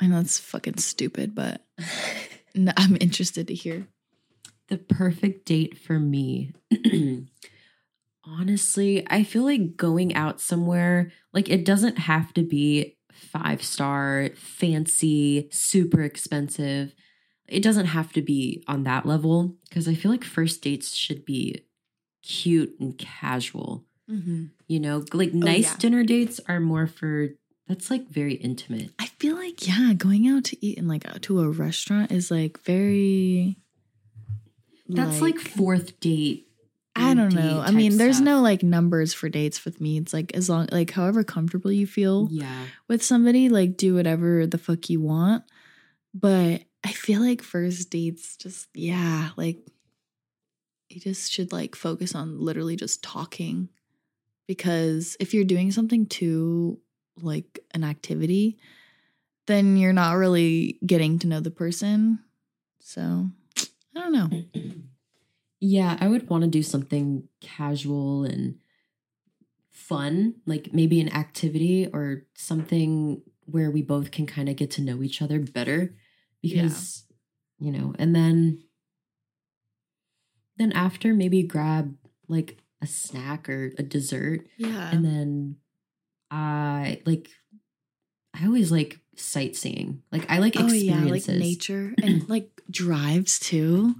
I 0.00 0.06
know 0.06 0.20
it's 0.20 0.38
fucking 0.38 0.78
stupid, 0.78 1.34
but 1.34 1.62
I'm 2.76 2.96
interested 3.00 3.48
to 3.48 3.54
hear. 3.54 3.88
The 4.68 4.78
perfect 4.78 5.46
date 5.46 5.78
for 5.78 5.98
me. 5.98 6.52
Honestly, 8.28 9.06
I 9.08 9.22
feel 9.22 9.44
like 9.44 9.76
going 9.76 10.14
out 10.14 10.40
somewhere, 10.40 11.10
like 11.32 11.48
it 11.48 11.64
doesn't 11.64 11.98
have 11.98 12.34
to 12.34 12.42
be 12.42 12.96
five 13.12 13.62
star, 13.62 14.30
fancy, 14.36 15.48
super 15.50 16.02
expensive. 16.02 16.94
It 17.46 17.62
doesn't 17.62 17.86
have 17.86 18.12
to 18.12 18.22
be 18.22 18.62
on 18.68 18.84
that 18.84 19.06
level 19.06 19.56
because 19.68 19.88
I 19.88 19.94
feel 19.94 20.10
like 20.10 20.24
first 20.24 20.62
dates 20.62 20.94
should 20.94 21.24
be 21.24 21.64
cute 22.22 22.74
and 22.78 22.98
casual. 22.98 23.84
Mm-hmm. 24.10 24.46
You 24.66 24.80
know, 24.80 25.04
like 25.12 25.30
oh, 25.34 25.38
nice 25.38 25.72
yeah. 25.72 25.76
dinner 25.78 26.04
dates 26.04 26.40
are 26.48 26.60
more 26.60 26.86
for 26.86 27.30
that's 27.66 27.90
like 27.90 28.08
very 28.08 28.34
intimate. 28.34 28.90
I 28.98 29.06
feel 29.06 29.36
like 29.36 29.66
yeah, 29.66 29.92
going 29.92 30.26
out 30.26 30.44
to 30.44 30.66
eat 30.66 30.78
in 30.78 30.88
like 30.88 31.04
to 31.22 31.40
a 31.40 31.50
restaurant 31.50 32.10
is 32.10 32.30
like 32.30 32.58
very. 32.60 33.58
That's 34.90 35.20
like, 35.20 35.38
fourth 35.38 36.00
date. 36.00 36.47
I 36.98 37.14
don't 37.14 37.34
know. 37.34 37.60
I 37.64 37.70
mean, 37.70 37.96
there's 37.96 38.16
stuff. 38.16 38.24
no 38.24 38.40
like 38.42 38.62
numbers 38.62 39.14
for 39.14 39.28
dates 39.28 39.64
with 39.64 39.80
me. 39.80 39.98
It's 39.98 40.12
like 40.12 40.34
as 40.34 40.48
long 40.48 40.68
like 40.72 40.90
however 40.90 41.24
comfortable 41.24 41.70
you 41.72 41.86
feel 41.86 42.28
Yeah. 42.30 42.66
with 42.88 43.02
somebody, 43.02 43.48
like 43.48 43.76
do 43.76 43.94
whatever 43.94 44.46
the 44.46 44.58
fuck 44.58 44.90
you 44.90 45.00
want. 45.00 45.44
But 46.14 46.62
I 46.84 46.92
feel 46.92 47.20
like 47.20 47.42
first 47.42 47.90
dates 47.90 48.36
just 48.36 48.68
yeah, 48.74 49.30
like 49.36 49.58
you 50.88 51.00
just 51.00 51.30
should 51.32 51.52
like 51.52 51.74
focus 51.76 52.14
on 52.14 52.40
literally 52.40 52.76
just 52.76 53.02
talking. 53.02 53.68
Because 54.46 55.16
if 55.20 55.34
you're 55.34 55.44
doing 55.44 55.70
something 55.72 56.06
to 56.06 56.78
like 57.20 57.58
an 57.74 57.84
activity, 57.84 58.58
then 59.46 59.76
you're 59.76 59.92
not 59.92 60.12
really 60.12 60.78
getting 60.86 61.18
to 61.18 61.26
know 61.26 61.40
the 61.40 61.50
person. 61.50 62.20
So 62.80 63.28
I 63.94 64.00
don't 64.00 64.12
know. 64.12 64.42
Yeah, 65.60 65.96
I 66.00 66.08
would 66.08 66.28
want 66.28 66.44
to 66.44 66.50
do 66.50 66.62
something 66.62 67.28
casual 67.40 68.24
and 68.24 68.58
fun, 69.70 70.34
like 70.46 70.72
maybe 70.72 71.00
an 71.00 71.12
activity 71.12 71.88
or 71.92 72.24
something 72.34 73.22
where 73.46 73.70
we 73.70 73.82
both 73.82 74.10
can 74.10 74.26
kind 74.26 74.48
of 74.48 74.56
get 74.56 74.70
to 74.72 74.82
know 74.82 75.02
each 75.02 75.22
other 75.22 75.38
better 75.40 75.94
because 76.42 77.04
you 77.58 77.72
know, 77.72 77.94
and 77.98 78.14
then 78.14 78.62
then 80.56 80.72
after 80.72 81.14
maybe 81.14 81.42
grab 81.42 81.96
like 82.28 82.58
a 82.82 82.86
snack 82.86 83.48
or 83.48 83.72
a 83.78 83.82
dessert 83.82 84.46
Yeah. 84.56 84.90
and 84.92 85.04
then 85.04 85.56
I 86.30 87.00
like 87.06 87.30
I 88.34 88.46
always 88.46 88.70
like 88.70 89.00
sightseeing. 89.16 90.02
Like 90.12 90.30
I 90.30 90.38
like 90.38 90.54
oh 90.56 90.72
yeah, 90.72 91.02
like 91.04 91.26
nature 91.26 91.94
and 92.02 92.28
like 92.28 92.60
drives 92.70 93.38
too. 93.38 93.94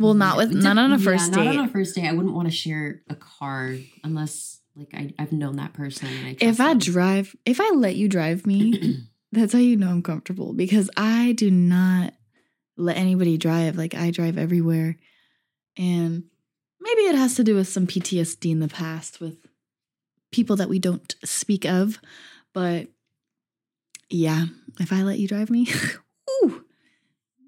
Well, 0.00 0.14
not 0.14 0.38
with 0.38 0.50
not 0.50 0.78
on 0.78 0.92
a 0.92 0.96
Yeah, 0.96 1.04
first 1.04 1.30
Not 1.30 1.46
on 1.46 1.58
a 1.58 1.68
first 1.68 1.94
date. 1.94 2.08
I 2.08 2.12
wouldn't 2.12 2.34
want 2.34 2.48
to 2.48 2.54
share 2.54 3.02
a 3.10 3.14
car 3.14 3.76
unless 4.02 4.60
like 4.74 4.94
I, 4.94 5.12
I've 5.18 5.30
known 5.30 5.56
that 5.56 5.74
person 5.74 6.08
and 6.08 6.26
I 6.26 6.32
trust 6.34 6.42
if 6.42 6.60
I 6.60 6.70
them. 6.70 6.78
drive, 6.78 7.36
if 7.44 7.60
I 7.60 7.70
let 7.74 7.96
you 7.96 8.08
drive 8.08 8.46
me, 8.46 9.06
that's 9.32 9.52
how 9.52 9.58
you 9.58 9.76
know 9.76 9.90
I'm 9.90 10.02
comfortable 10.02 10.54
because 10.54 10.88
I 10.96 11.32
do 11.32 11.50
not 11.50 12.14
let 12.78 12.96
anybody 12.96 13.36
drive. 13.36 13.76
Like 13.76 13.94
I 13.94 14.10
drive 14.10 14.38
everywhere. 14.38 14.96
And 15.76 16.24
maybe 16.80 17.02
it 17.02 17.14
has 17.14 17.34
to 17.34 17.44
do 17.44 17.54
with 17.54 17.68
some 17.68 17.86
PTSD 17.86 18.50
in 18.50 18.60
the 18.60 18.68
past 18.68 19.20
with 19.20 19.36
people 20.32 20.56
that 20.56 20.70
we 20.70 20.78
don't 20.78 21.14
speak 21.24 21.66
of. 21.66 21.98
But 22.54 22.88
yeah, 24.08 24.46
if 24.80 24.94
I 24.94 25.02
let 25.02 25.18
you 25.18 25.28
drive 25.28 25.50
me, 25.50 25.68
ooh, 26.42 26.64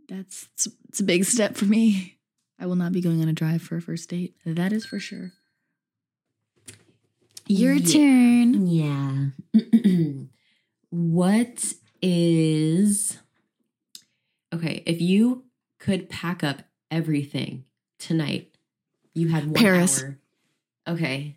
that's 0.06 0.48
it's 0.56 1.00
a 1.00 1.04
big 1.04 1.24
step 1.24 1.56
for 1.56 1.64
me. 1.64 2.18
I 2.62 2.66
will 2.66 2.76
not 2.76 2.92
be 2.92 3.00
going 3.00 3.20
on 3.20 3.26
a 3.28 3.32
drive 3.32 3.60
for 3.60 3.76
a 3.76 3.82
first 3.82 4.08
date. 4.08 4.36
That 4.46 4.72
is 4.72 4.86
for 4.86 5.00
sure. 5.00 5.32
Your 7.48 7.74
Yeah. 7.74 7.92
turn. 7.92 8.66
Yeah. 8.68 9.26
what 10.90 11.74
is 12.00 13.18
okay? 14.54 14.84
If 14.86 15.00
you 15.00 15.44
could 15.80 16.08
pack 16.08 16.44
up 16.44 16.62
everything 16.88 17.64
tonight, 17.98 18.54
you 19.12 19.28
had 19.28 19.46
one 19.46 19.54
Paris. 19.54 20.00
hour. 20.00 20.18
Okay, 20.86 21.36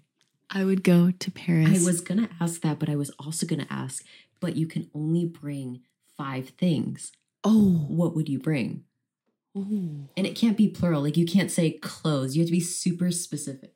I 0.51 0.63
would 0.63 0.83
go 0.83 1.09
to 1.09 1.31
Paris. 1.31 1.81
I 1.81 1.85
was 1.85 2.01
gonna 2.01 2.29
ask 2.39 2.61
that, 2.61 2.77
but 2.77 2.87
I 2.87 2.95
was 2.95 3.09
also 3.17 3.47
gonna 3.47 3.67
ask. 3.71 4.05
But 4.39 4.55
you 4.55 4.67
can 4.67 4.91
only 4.93 5.25
bring 5.25 5.81
five 6.15 6.49
things. 6.49 7.11
Oh. 7.43 7.85
What 7.89 8.15
would 8.15 8.29
you 8.29 8.37
bring? 8.37 8.84
Ooh. 9.57 10.09
And 10.17 10.27
it 10.27 10.35
can't 10.35 10.57
be 10.57 10.67
plural. 10.67 11.01
Like 11.01 11.17
you 11.17 11.25
can't 11.25 11.51
say 11.51 11.71
clothes. 11.71 12.35
You 12.35 12.41
have 12.41 12.47
to 12.47 12.51
be 12.51 12.59
super 12.59 13.11
specific. 13.11 13.73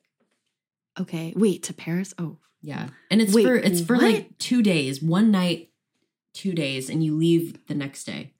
Okay. 0.98 1.32
Wait, 1.36 1.62
to 1.64 1.72
Paris? 1.74 2.12
Oh. 2.18 2.36
Yeah. 2.62 2.88
And 3.10 3.22
it's 3.22 3.32
Wait, 3.32 3.44
for 3.46 3.54
it's 3.56 3.80
for 3.80 3.94
what? 3.96 4.02
like 4.04 4.38
2 4.38 4.62
days, 4.62 5.02
one 5.02 5.30
night, 5.30 5.70
2 6.34 6.52
days 6.52 6.90
and 6.90 7.02
you 7.02 7.16
leave 7.16 7.66
the 7.68 7.74
next 7.74 8.04
day. 8.04 8.34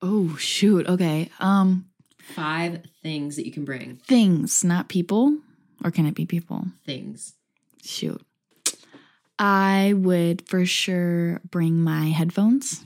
Oh 0.00 0.36
shoot. 0.36 0.86
Okay. 0.86 1.30
Um 1.40 1.86
Five 2.34 2.82
things 3.02 3.36
that 3.36 3.46
you 3.46 3.52
can 3.52 3.64
bring. 3.64 3.96
things, 4.06 4.62
not 4.64 4.88
people. 4.88 5.38
Or 5.84 5.90
can 5.90 6.06
it 6.06 6.14
be 6.14 6.26
people? 6.26 6.66
Things. 6.84 7.34
Shoot. 7.84 8.20
I 9.38 9.92
would 9.96 10.46
for 10.48 10.64
sure 10.64 11.40
bring 11.50 11.80
my 11.82 12.06
headphones. 12.06 12.84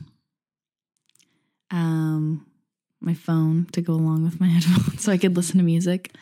Um 1.71 2.47
my 3.01 3.15
phone 3.15 3.67
to 3.73 3.81
go 3.81 3.93
along 3.95 4.25
with 4.25 4.41
my 4.41 4.47
headphones 4.55 5.03
so 5.03 5.13
I 5.13 5.19
could 5.19 5.37
listen 5.37 5.59
to 5.59 5.65
music. 5.65 6.15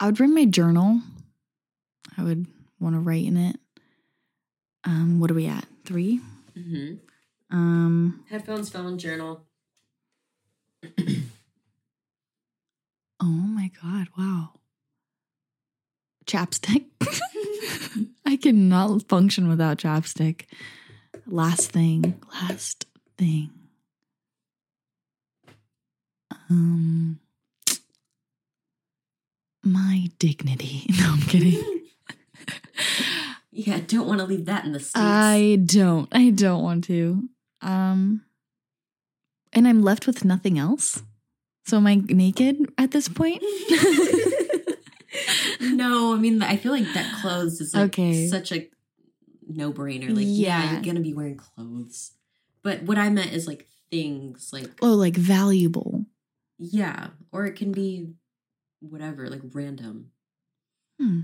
I 0.00 0.06
would 0.06 0.16
bring 0.16 0.34
my 0.34 0.44
journal. 0.44 1.00
I 2.16 2.22
would 2.24 2.46
want 2.80 2.94
to 2.94 3.00
write 3.00 3.24
in 3.26 3.36
it. 3.36 3.56
Um 4.84 5.20
what 5.20 5.30
are 5.30 5.34
we 5.34 5.46
at? 5.46 5.66
3? 5.84 6.20
Mm-hmm. 6.56 7.56
Um 7.56 8.24
Headphones, 8.28 8.70
phone, 8.70 8.98
journal. 8.98 9.44
Oh 13.20 13.24
my 13.26 13.70
god, 13.82 14.08
wow. 14.16 14.50
Chapstick. 16.26 16.84
I 18.26 18.36
cannot 18.36 19.08
function 19.08 19.48
without 19.48 19.78
chapstick. 19.78 20.44
Last 21.26 21.70
thing, 21.72 22.20
last 22.32 22.86
thing. 23.16 23.50
Um 26.50 27.20
my 29.64 30.08
dignity. 30.18 30.86
No, 30.98 31.12
I'm 31.12 31.20
kidding. 31.22 31.62
yeah, 33.52 33.80
don't 33.86 34.06
want 34.06 34.20
to 34.20 34.26
leave 34.26 34.46
that 34.46 34.64
in 34.64 34.72
the 34.72 34.80
states. 34.80 34.92
I 34.96 35.58
don't. 35.64 36.08
I 36.12 36.30
don't 36.30 36.62
want 36.62 36.84
to. 36.84 37.28
Um 37.60 38.22
and 39.52 39.66
I'm 39.66 39.82
left 39.82 40.06
with 40.06 40.24
nothing 40.24 40.58
else. 40.58 41.02
So 41.66 41.76
am 41.78 41.86
I 41.86 41.96
naked 41.96 42.56
at 42.78 42.92
this 42.92 43.08
point? 43.08 43.42
no, 45.60 46.14
I 46.14 46.18
mean 46.18 46.42
I 46.42 46.56
feel 46.56 46.72
like 46.72 46.92
that 46.94 47.20
clothes 47.20 47.60
is 47.60 47.74
like 47.74 47.88
Okay. 47.88 48.28
such 48.28 48.52
a 48.52 48.68
no 49.48 49.72
brainer. 49.72 50.14
Like, 50.14 50.26
yeah. 50.28 50.62
Yeah. 50.62 50.72
you're 50.72 50.82
gonna 50.82 51.00
be 51.00 51.14
wearing 51.14 51.36
clothes. 51.36 52.12
But 52.62 52.82
what 52.82 52.98
I 52.98 53.08
meant 53.10 53.32
is 53.32 53.46
like 53.46 53.66
things, 53.90 54.50
like 54.52 54.68
oh, 54.82 54.94
like 54.94 55.16
valuable. 55.16 56.04
Yeah, 56.58 57.08
or 57.32 57.46
it 57.46 57.56
can 57.56 57.72
be 57.72 58.14
whatever, 58.80 59.28
like 59.28 59.42
random. 59.52 60.10
Hmm. 61.00 61.20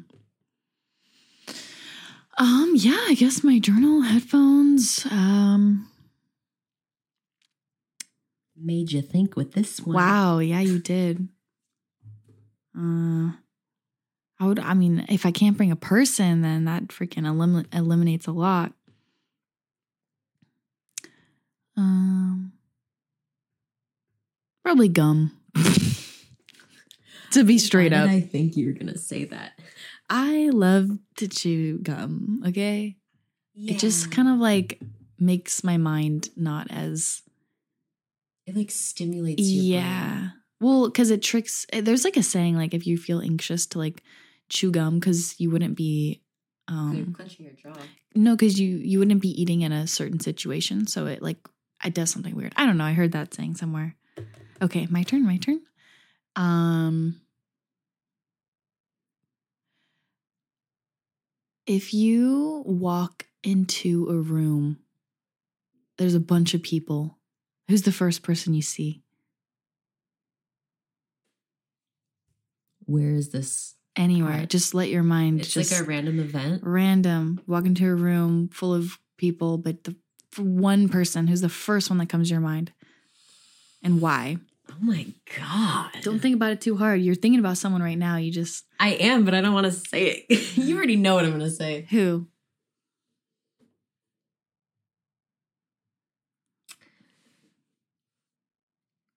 Um, 2.36 2.72
yeah, 2.76 2.98
I 3.08 3.14
guess 3.14 3.44
my 3.44 3.58
journal, 3.58 4.02
headphones. 4.02 5.06
Um, 5.10 5.88
Made 8.56 8.92
you 8.92 9.02
think 9.02 9.36
with 9.36 9.52
this 9.52 9.80
one. 9.80 9.94
wow, 9.96 10.38
yeah, 10.38 10.60
you 10.60 10.78
did. 10.78 11.28
Uh, 12.76 13.32
I 14.40 14.46
would. 14.46 14.58
I 14.58 14.74
mean, 14.74 15.04
if 15.08 15.24
I 15.26 15.30
can't 15.30 15.56
bring 15.56 15.70
a 15.70 15.76
person, 15.76 16.42
then 16.42 16.64
that 16.64 16.88
freaking 16.88 17.24
elim- 17.26 17.66
eliminates 17.72 18.26
a 18.26 18.32
lot. 18.32 18.72
Um, 21.76 22.52
probably 24.64 24.88
gum. 24.88 25.30
to 27.32 27.44
be 27.44 27.58
straight 27.58 27.92
Why 27.92 27.98
up, 27.98 28.10
I 28.10 28.20
think 28.20 28.56
you 28.56 28.66
were 28.66 28.72
gonna 28.72 28.98
say 28.98 29.24
that. 29.26 29.52
I 30.08 30.50
love 30.52 30.90
to 31.16 31.28
chew 31.28 31.78
gum. 31.78 32.42
Okay. 32.48 32.96
It 33.56 33.78
just 33.78 34.10
kind 34.10 34.28
of 34.28 34.38
like 34.38 34.80
makes 35.18 35.62
my 35.62 35.76
mind 35.76 36.30
not 36.36 36.66
as 36.70 37.22
it 38.46 38.56
like 38.56 38.70
stimulates 38.70 39.42
yeah. 39.42 40.30
Well, 40.60 40.86
because 40.86 41.10
it 41.10 41.22
tricks. 41.22 41.66
eh, 41.72 41.80
There's 41.80 42.04
like 42.04 42.16
a 42.16 42.22
saying 42.22 42.56
like 42.56 42.74
if 42.74 42.86
you 42.86 42.98
feel 42.98 43.20
anxious 43.20 43.66
to 43.66 43.78
like 43.78 44.02
chew 44.48 44.70
gum 44.70 44.98
because 44.98 45.38
you 45.40 45.50
wouldn't 45.50 45.76
be 45.76 46.20
um 46.68 46.94
You're 46.96 47.14
clenching 47.14 47.46
your 47.46 47.54
jaw. 47.54 47.80
no 48.14 48.34
because 48.34 48.58
you 48.60 48.76
you 48.78 48.98
wouldn't 48.98 49.22
be 49.22 49.40
eating 49.40 49.62
in 49.62 49.72
a 49.72 49.86
certain 49.86 50.20
situation 50.20 50.86
so 50.86 51.06
it 51.06 51.22
like 51.22 51.38
it 51.84 51.94
does 51.94 52.10
something 52.10 52.34
weird. 52.34 52.52
I 52.56 52.66
don't 52.66 52.76
know. 52.78 52.84
I 52.84 52.92
heard 52.92 53.12
that 53.12 53.34
saying 53.34 53.54
somewhere. 53.56 53.94
Okay, 54.62 54.86
my 54.90 55.02
turn. 55.02 55.24
My 55.24 55.36
turn. 55.38 55.60
Um. 56.36 57.20
If 61.66 61.94
you 61.94 62.62
walk 62.66 63.26
into 63.42 64.06
a 64.10 64.16
room, 64.16 64.78
there's 65.96 66.14
a 66.14 66.20
bunch 66.20 66.52
of 66.52 66.62
people. 66.62 67.18
Who's 67.68 67.82
the 67.82 67.92
first 67.92 68.22
person 68.22 68.52
you 68.52 68.60
see? 68.60 69.02
Where 72.84 73.10
is 73.12 73.30
this? 73.30 73.76
Anywhere. 73.96 74.32
Alright. 74.32 74.50
Just 74.50 74.74
let 74.74 74.90
your 74.90 75.02
mind 75.02 75.40
It's 75.40 75.54
just 75.54 75.72
like 75.72 75.80
a 75.80 75.84
random 75.84 76.20
event. 76.20 76.62
random 76.64 77.40
walk 77.46 77.64
into 77.64 77.86
a 77.88 77.94
room 77.94 78.48
full 78.48 78.74
of 78.74 78.98
people, 79.16 79.56
but 79.56 79.84
the 79.84 79.96
one 80.36 80.88
person 80.88 81.28
who's 81.28 81.40
the 81.40 81.48
first 81.48 81.88
one 81.88 81.98
that 81.98 82.08
comes 82.08 82.28
to 82.28 82.32
your 82.34 82.40
mind, 82.42 82.72
and 83.84 84.00
why? 84.00 84.38
Oh 84.70 84.74
my 84.80 85.06
god! 85.38 85.90
Don't 86.02 86.18
think 86.18 86.34
about 86.34 86.50
it 86.50 86.60
too 86.60 86.76
hard. 86.76 87.00
You're 87.00 87.14
thinking 87.14 87.38
about 87.38 87.58
someone 87.58 87.82
right 87.82 87.98
now. 87.98 88.16
You 88.16 88.32
just 88.32 88.64
I 88.80 88.94
am, 88.94 89.24
but 89.24 89.34
I 89.34 89.40
don't 89.40 89.54
want 89.54 89.66
to 89.66 89.72
say 89.72 90.24
it. 90.28 90.56
you 90.56 90.74
already 90.76 90.96
know 90.96 91.14
what 91.14 91.24
I'm 91.24 91.30
gonna 91.32 91.50
say. 91.50 91.86
who? 91.90 92.26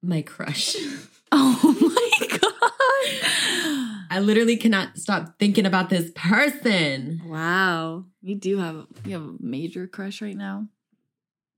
My 0.04 0.22
crush. 0.22 0.76
Oh 1.30 1.76
my 1.82 2.28
god! 2.40 4.06
I 4.10 4.20
literally 4.22 4.56
cannot 4.56 4.98
stop 4.98 5.38
thinking 5.40 5.66
about 5.66 5.90
this 5.90 6.10
person. 6.16 7.22
Wow, 7.26 8.06
you 8.22 8.36
do 8.36 8.60
have 8.60 8.88
you 9.04 9.12
have 9.12 9.24
a 9.24 9.34
major 9.42 9.88
crush 9.88 10.22
right 10.22 10.38
now. 10.38 10.70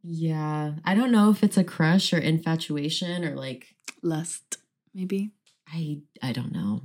Yeah, 0.01 0.73
I 0.85 0.95
don't 0.95 1.11
know 1.11 1.29
if 1.29 1.43
it's 1.43 1.57
a 1.57 1.63
crush 1.63 2.13
or 2.13 2.17
infatuation 2.17 3.25
or 3.25 3.35
like 3.35 3.75
Lust, 4.01 4.57
maybe. 4.93 5.31
I 5.67 6.01
I 6.21 6.31
don't 6.31 6.53
know. 6.53 6.83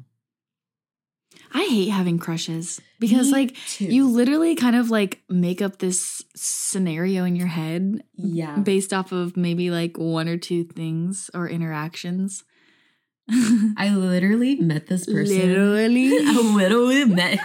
I 1.53 1.67
hate 1.71 1.91
having 1.91 2.19
crushes 2.19 2.81
because 2.99 3.27
Me 3.27 3.33
like 3.33 3.57
too. 3.69 3.85
you 3.85 4.09
literally 4.09 4.57
kind 4.57 4.75
of 4.75 4.91
like 4.91 5.23
make 5.29 5.63
up 5.63 5.79
this 5.79 6.23
scenario 6.35 7.25
in 7.25 7.37
your 7.37 7.47
head 7.47 8.03
yeah. 8.17 8.57
based 8.57 8.93
off 8.93 9.13
of 9.13 9.37
maybe 9.37 9.71
like 9.71 9.97
one 9.97 10.29
or 10.29 10.37
two 10.37 10.65
things 10.65 11.31
or 11.33 11.49
interactions. 11.49 12.45
I 13.31 13.95
literally 13.95 14.57
met 14.57 14.89
this 14.89 15.07
person. 15.07 15.39
Literally. 15.39 16.09
I 16.13 16.53
literally 16.55 17.05
met 17.05 17.39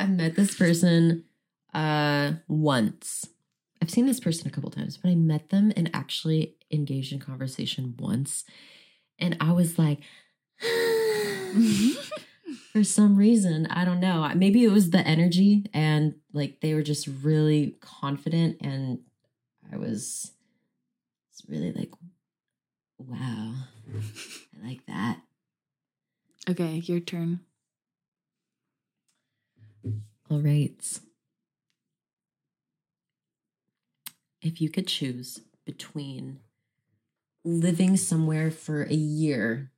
I 0.00 0.06
met 0.06 0.34
this 0.34 0.56
person 0.56 1.24
uh 1.72 2.32
once. 2.48 3.26
I've 3.84 3.90
seen 3.90 4.06
this 4.06 4.18
person 4.18 4.48
a 4.48 4.50
couple 4.50 4.70
times, 4.70 4.96
but 4.96 5.10
I 5.10 5.14
met 5.14 5.50
them 5.50 5.70
and 5.76 5.90
actually 5.92 6.54
engaged 6.70 7.12
in 7.12 7.18
conversation 7.18 7.94
once. 7.98 8.44
And 9.18 9.36
I 9.42 9.52
was 9.52 9.78
like, 9.78 10.00
mm-hmm. 10.64 11.90
for 12.72 12.82
some 12.82 13.14
reason, 13.14 13.66
I 13.66 13.84
don't 13.84 14.00
know. 14.00 14.26
Maybe 14.34 14.64
it 14.64 14.70
was 14.70 14.88
the 14.88 15.06
energy 15.06 15.66
and 15.74 16.14
like 16.32 16.62
they 16.62 16.72
were 16.72 16.82
just 16.82 17.06
really 17.22 17.76
confident 17.82 18.56
and 18.62 19.00
I 19.70 19.76
was, 19.76 20.32
was 21.30 21.42
really 21.46 21.72
like, 21.72 21.90
wow. 22.96 23.52
I 23.92 24.66
like 24.66 24.86
that. 24.86 25.18
okay, 26.48 26.76
your 26.76 27.00
turn. 27.00 27.40
All 30.30 30.40
right. 30.40 31.00
If 34.44 34.60
you 34.60 34.68
could 34.68 34.86
choose 34.86 35.40
between 35.64 36.38
living 37.44 37.96
somewhere 37.96 38.50
for 38.50 38.82
a 38.82 38.94
year, 38.94 39.72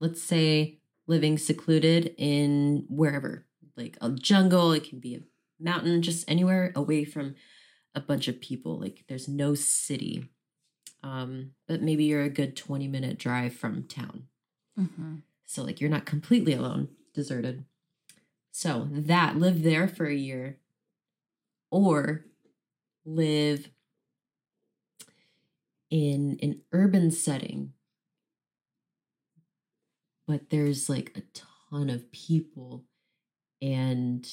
let's 0.00 0.22
say 0.22 0.78
living 1.08 1.38
secluded 1.38 2.14
in 2.16 2.84
wherever, 2.88 3.44
like 3.76 3.98
a 4.00 4.10
jungle, 4.10 4.70
it 4.70 4.88
can 4.88 5.00
be 5.00 5.16
a 5.16 5.22
mountain, 5.60 6.02
just 6.02 6.24
anywhere 6.30 6.72
away 6.76 7.04
from 7.04 7.34
a 7.96 8.00
bunch 8.00 8.28
of 8.28 8.40
people. 8.40 8.78
Like 8.78 9.04
there's 9.08 9.26
no 9.26 9.56
city. 9.56 10.28
Um, 11.02 11.52
but 11.66 11.82
maybe 11.82 12.04
you're 12.04 12.22
a 12.22 12.30
good 12.30 12.56
20 12.56 12.86
minute 12.86 13.18
drive 13.18 13.54
from 13.54 13.84
town. 13.88 14.28
Mm-hmm. 14.78 15.16
So 15.46 15.64
like 15.64 15.80
you're 15.80 15.90
not 15.90 16.06
completely 16.06 16.52
alone, 16.52 16.88
deserted. 17.12 17.64
So 18.52 18.86
that 18.90 19.36
live 19.36 19.64
there 19.64 19.88
for 19.88 20.06
a 20.06 20.14
year 20.14 20.58
or 21.72 22.24
live 23.04 23.70
in 25.90 26.38
an 26.42 26.62
urban 26.72 27.10
setting. 27.10 27.72
But 30.26 30.50
there's 30.50 30.88
like 30.88 31.12
a 31.16 31.22
ton 31.70 31.90
of 31.90 32.10
people 32.10 32.84
and 33.62 34.28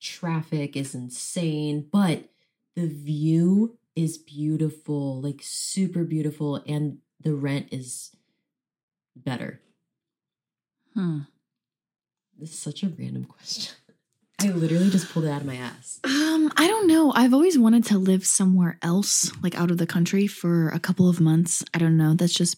traffic 0.00 0.76
is 0.76 0.94
insane 0.94 1.88
but 1.90 2.28
the 2.76 2.86
view 2.86 3.76
is 3.96 4.16
beautiful 4.16 5.20
like 5.20 5.40
super 5.42 6.04
beautiful 6.04 6.62
and 6.66 6.98
the 7.20 7.34
rent 7.34 7.66
is 7.72 8.14
better. 9.16 9.60
Hmm. 10.94 11.20
this 12.38 12.50
is 12.50 12.58
such 12.58 12.82
a 12.82 12.88
random 12.88 13.24
question 13.28 13.74
i 14.40 14.48
literally 14.48 14.90
just 14.90 15.10
pulled 15.12 15.24
it 15.24 15.30
out 15.30 15.40
of 15.40 15.46
my 15.46 15.56
ass 15.56 16.00
Um, 16.04 16.52
I 16.56 16.68
don't 16.68 16.86
know. 16.86 17.12
I've 17.12 17.34
always 17.34 17.58
wanted 17.58 17.84
to 17.86 17.98
live 17.98 18.24
somewhere 18.24 18.78
else, 18.82 19.32
like 19.42 19.56
out 19.58 19.70
of 19.72 19.78
the 19.78 19.86
country 19.86 20.26
for 20.28 20.68
a 20.68 20.78
couple 20.78 21.08
of 21.08 21.20
months. 21.20 21.64
I 21.74 21.78
don't 21.78 21.96
know. 21.96 22.14
That's 22.14 22.32
just 22.32 22.56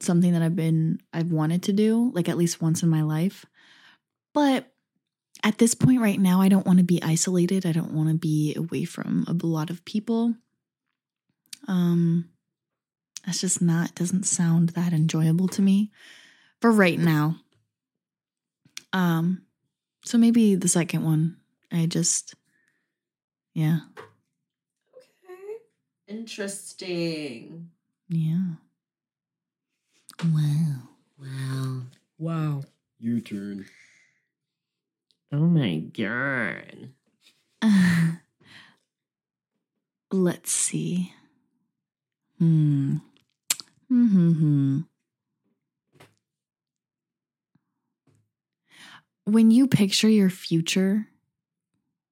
something 0.00 0.32
that 0.32 0.42
I've 0.42 0.56
been 0.56 0.98
I've 1.12 1.30
wanted 1.30 1.62
to 1.64 1.72
do, 1.72 2.10
like 2.12 2.28
at 2.28 2.36
least 2.36 2.60
once 2.60 2.82
in 2.82 2.88
my 2.88 3.02
life. 3.02 3.46
But 4.34 4.66
at 5.44 5.58
this 5.58 5.74
point 5.74 6.00
right 6.00 6.18
now, 6.18 6.40
I 6.40 6.48
don't 6.48 6.66
want 6.66 6.78
to 6.78 6.84
be 6.84 7.02
isolated. 7.02 7.64
I 7.64 7.72
don't 7.72 7.92
want 7.94 8.08
to 8.08 8.16
be 8.16 8.54
away 8.56 8.84
from 8.84 9.24
a 9.28 9.46
lot 9.46 9.70
of 9.70 9.84
people. 9.84 10.34
Um 11.68 12.28
that's 13.24 13.40
just 13.40 13.62
not 13.62 13.94
doesn't 13.94 14.24
sound 14.24 14.70
that 14.70 14.92
enjoyable 14.92 15.46
to 15.48 15.62
me 15.62 15.92
for 16.60 16.72
right 16.72 16.98
now. 16.98 17.36
Um 18.92 19.42
so 20.04 20.18
maybe 20.18 20.54
the 20.54 20.68
second 20.68 21.04
one. 21.04 21.36
I 21.72 21.86
just 21.86 22.34
yeah. 23.54 23.80
okay 24.96 25.56
interesting 26.08 27.70
Yeah. 28.08 28.54
Wow. 30.24 30.74
wow 31.18 31.82
wow 32.18 32.62
Your 32.98 33.20
turn. 33.20 33.66
oh 35.32 35.46
my 35.46 35.78
god 35.78 36.90
let's 40.12 40.50
see. 40.50 41.12
Hmm. 42.38 42.96
Hmm. 43.88 44.80
When 49.24 49.50
you 49.50 49.66
picture 49.66 50.08
your 50.08 50.30
future, 50.30 51.08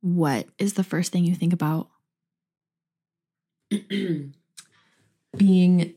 what 0.01 0.47
is 0.59 0.75
the 0.75 0.85
first 0.85 1.13
thing 1.13 1.25
you 1.25 1.35
think 1.35 1.53
about? 1.53 1.89
being 5.37 5.95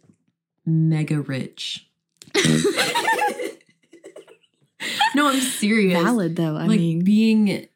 mega 0.66 1.22
rich. 1.22 1.88
no, 5.16 5.28
I'm 5.28 5.40
serious. 5.42 6.02
Valid 6.02 6.36
though. 6.36 6.56
I 6.56 6.66
like 6.66 6.80
mean, 6.80 7.04
being 7.04 7.68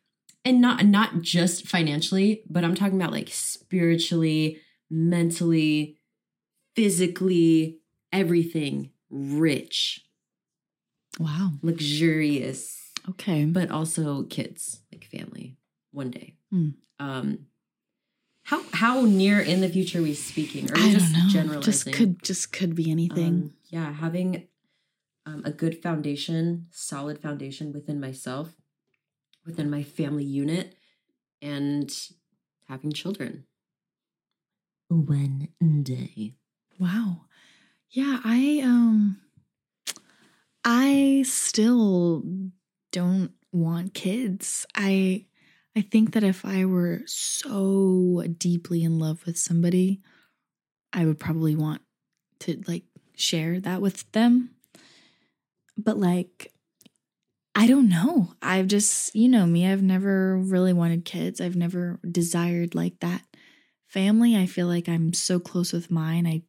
and 0.44 0.62
not 0.62 0.86
not 0.86 1.22
just 1.22 1.68
financially, 1.68 2.44
but 2.50 2.64
I'm 2.64 2.76
talking 2.76 3.00
about 3.00 3.12
like 3.12 3.30
spiritually, 3.32 4.60
mentally, 4.90 5.98
physically, 6.76 7.80
everything 8.14 8.92
rich, 9.10 10.06
wow. 11.20 11.52
luxurious, 11.62 12.85
Okay. 13.10 13.46
but 13.46 13.70
also 13.72 14.24
kids, 14.24 14.82
like 14.92 15.06
family 15.06 15.58
one 15.92 16.12
day. 16.12 16.36
Hmm. 16.52 16.70
Um 17.00 17.48
how 18.44 18.62
how 18.74 19.02
near 19.02 19.40
in 19.40 19.62
the 19.62 19.70
future 19.70 20.00
are 20.00 20.04
we 20.04 20.14
speaking? 20.14 20.70
Or 20.70 20.76
are 20.76 20.84
we 20.84 20.90
I 20.90 20.94
just 20.94 21.14
don't 21.14 21.24
know. 21.26 21.30
generalizing? 21.30 21.62
Just 21.64 21.92
could 21.92 22.24
just 22.24 22.52
could 22.52 22.76
be 22.76 22.92
anything. 22.92 23.34
Um, 23.34 23.54
yeah, 23.70 23.92
having 23.92 24.48
um, 25.26 25.42
a 25.44 25.52
good 25.52 25.82
foundation, 25.82 26.68
solid 26.70 27.20
foundation 27.20 27.74
within 27.74 28.00
myself, 28.00 28.56
within 29.46 29.70
my 29.70 29.82
family 29.82 30.24
unit, 30.24 30.76
and 31.42 31.92
having 32.68 32.92
children. 32.92 33.46
One 34.90 35.50
day. 35.82 36.36
Wow. 36.80 37.22
Yeah, 37.90 38.20
I 38.24 38.62
um 38.64 39.22
I 40.64 41.24
still 41.26 42.24
don't 42.96 43.32
want 43.52 43.94
kids. 43.94 44.66
I 44.76 45.26
I 45.76 45.82
think 45.82 46.14
that 46.14 46.24
if 46.24 46.46
I 46.46 46.66
were 46.66 47.02
so 47.06 48.24
deeply 48.38 48.84
in 48.84 48.98
love 49.00 49.26
with 49.26 49.38
somebody, 49.38 50.02
I 50.94 51.06
would 51.06 51.20
probably 51.20 51.56
want 51.56 51.82
to 52.42 52.62
like 52.68 52.86
share 53.16 53.60
that 53.62 53.82
with 53.82 54.12
them. 54.14 54.52
But 55.78 55.98
like 55.98 56.52
I 57.54 57.68
don't 57.68 57.88
know. 57.90 58.34
I've 58.42 58.68
just, 58.68 59.16
you 59.16 59.30
know 59.30 59.46
me, 59.46 59.66
I've 59.66 59.82
never 59.82 60.38
really 60.38 60.74
wanted 60.74 61.06
kids. 61.06 61.40
I've 61.40 61.56
never 61.56 62.00
desired 62.10 62.76
like 62.76 63.00
that 63.00 63.24
family. 63.88 64.36
I 64.36 64.46
feel 64.46 64.68
like 64.68 64.90
I'm 64.90 65.14
so 65.14 65.40
close 65.40 65.72
with 65.72 65.90
mine. 65.90 66.28
I 66.28 66.44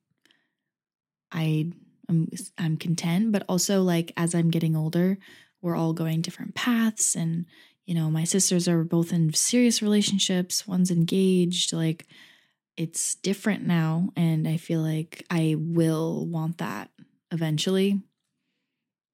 I 1.32 1.72
I'm 2.08 2.28
I'm 2.58 2.76
content, 2.76 3.32
but 3.32 3.44
also 3.48 3.82
like 3.82 4.12
as 4.16 4.34
I'm 4.34 4.50
getting 4.50 4.76
older, 4.76 5.18
we're 5.62 5.76
all 5.76 5.92
going 5.92 6.20
different 6.20 6.54
paths 6.54 7.14
and 7.14 7.46
you 7.86 7.94
know, 7.94 8.10
my 8.10 8.24
sisters 8.24 8.66
are 8.66 8.82
both 8.82 9.12
in 9.12 9.32
serious 9.32 9.80
relationships, 9.80 10.66
one's 10.66 10.90
engaged, 10.90 11.72
like 11.72 12.06
it's 12.76 13.14
different 13.14 13.64
now 13.64 14.08
and 14.16 14.46
I 14.46 14.56
feel 14.56 14.80
like 14.80 15.24
I 15.30 15.54
will 15.56 16.26
want 16.26 16.58
that 16.58 16.90
eventually. 17.30 18.02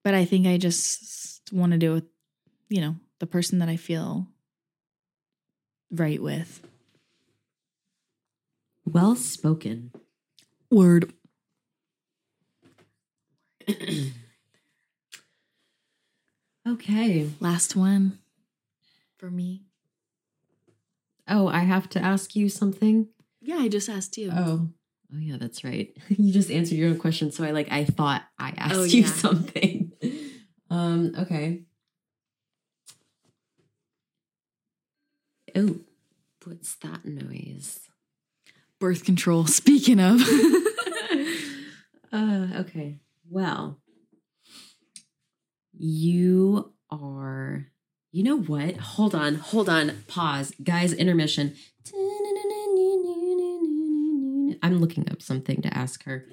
But 0.02 0.14
I 0.14 0.24
think 0.24 0.46
I 0.46 0.56
just 0.56 1.52
want 1.52 1.72
to 1.72 1.78
do 1.78 1.92
it 1.92 1.94
with, 1.94 2.04
you 2.70 2.80
know, 2.80 2.96
the 3.20 3.26
person 3.26 3.58
that 3.60 3.68
I 3.68 3.76
feel 3.76 4.26
right 5.90 6.20
with. 6.20 6.66
Well 8.84 9.14
spoken. 9.14 9.92
Word. 10.70 11.12
Okay. 16.68 17.30
Last 17.40 17.74
one 17.76 18.18
for 19.18 19.30
me. 19.30 19.62
Oh, 21.28 21.48
I 21.48 21.60
have 21.60 21.88
to 21.90 22.00
ask 22.00 22.34
you 22.36 22.48
something? 22.48 23.08
Yeah, 23.40 23.56
I 23.56 23.68
just 23.68 23.88
asked 23.88 24.18
you. 24.18 24.30
Oh. 24.34 24.68
Oh 25.14 25.18
yeah, 25.18 25.36
that's 25.38 25.62
right. 25.62 25.94
you 26.08 26.32
just 26.32 26.50
answered 26.50 26.76
your 26.76 26.88
own 26.88 26.98
question, 26.98 27.30
so 27.30 27.44
I 27.44 27.50
like 27.50 27.70
I 27.70 27.84
thought 27.84 28.22
I 28.38 28.54
asked 28.56 28.74
oh, 28.74 28.84
you 28.84 29.02
yeah. 29.02 29.06
something. 29.12 29.92
um, 30.70 31.12
okay. 31.18 31.62
Oh, 35.54 35.76
what's 36.44 36.76
that 36.76 37.04
noise? 37.04 37.80
Birth 38.78 39.04
control. 39.04 39.46
Speaking 39.46 40.00
of. 40.00 40.22
uh, 42.12 42.46
okay. 42.60 42.98
Well, 43.28 43.81
you 45.72 46.72
are. 46.90 47.66
You 48.12 48.22
know 48.24 48.38
what? 48.38 48.76
Hold 48.76 49.14
on. 49.14 49.36
Hold 49.36 49.68
on. 49.68 50.04
Pause. 50.06 50.52
Guys, 50.62 50.92
intermission. 50.92 51.54
I'm 54.62 54.78
looking 54.80 55.10
up 55.10 55.22
something 55.22 55.62
to 55.62 55.76
ask 55.76 56.04
her. 56.04 56.26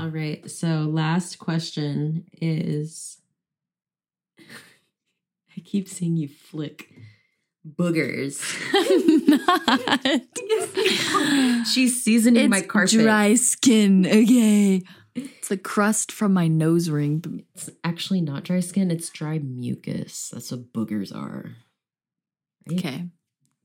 All 0.00 0.08
right. 0.08 0.48
So, 0.50 0.82
last 0.82 1.38
question 1.38 2.26
is 2.40 3.18
I 4.38 5.60
keep 5.64 5.88
seeing 5.88 6.16
you 6.16 6.28
flick 6.28 6.92
boogers. 7.66 8.40
not. 9.26 11.66
She's 11.66 12.02
seasoning 12.02 12.44
It's 12.44 12.50
my 12.50 12.60
carpet. 12.60 12.92
dry 12.92 13.34
skin. 13.34 14.06
Okay. 14.06 14.82
It's 15.14 15.48
the 15.48 15.56
crust 15.56 16.12
from 16.12 16.32
my 16.32 16.48
nose 16.48 16.90
ring. 16.90 17.44
It's 17.54 17.70
actually 17.84 18.20
not 18.20 18.44
dry 18.44 18.60
skin, 18.60 18.90
it's 18.90 19.10
dry 19.10 19.38
mucus. 19.38 20.30
That's 20.32 20.50
what 20.50 20.72
boogers 20.72 21.14
are. 21.14 21.52
Right? 22.68 22.78
Okay. 22.78 23.04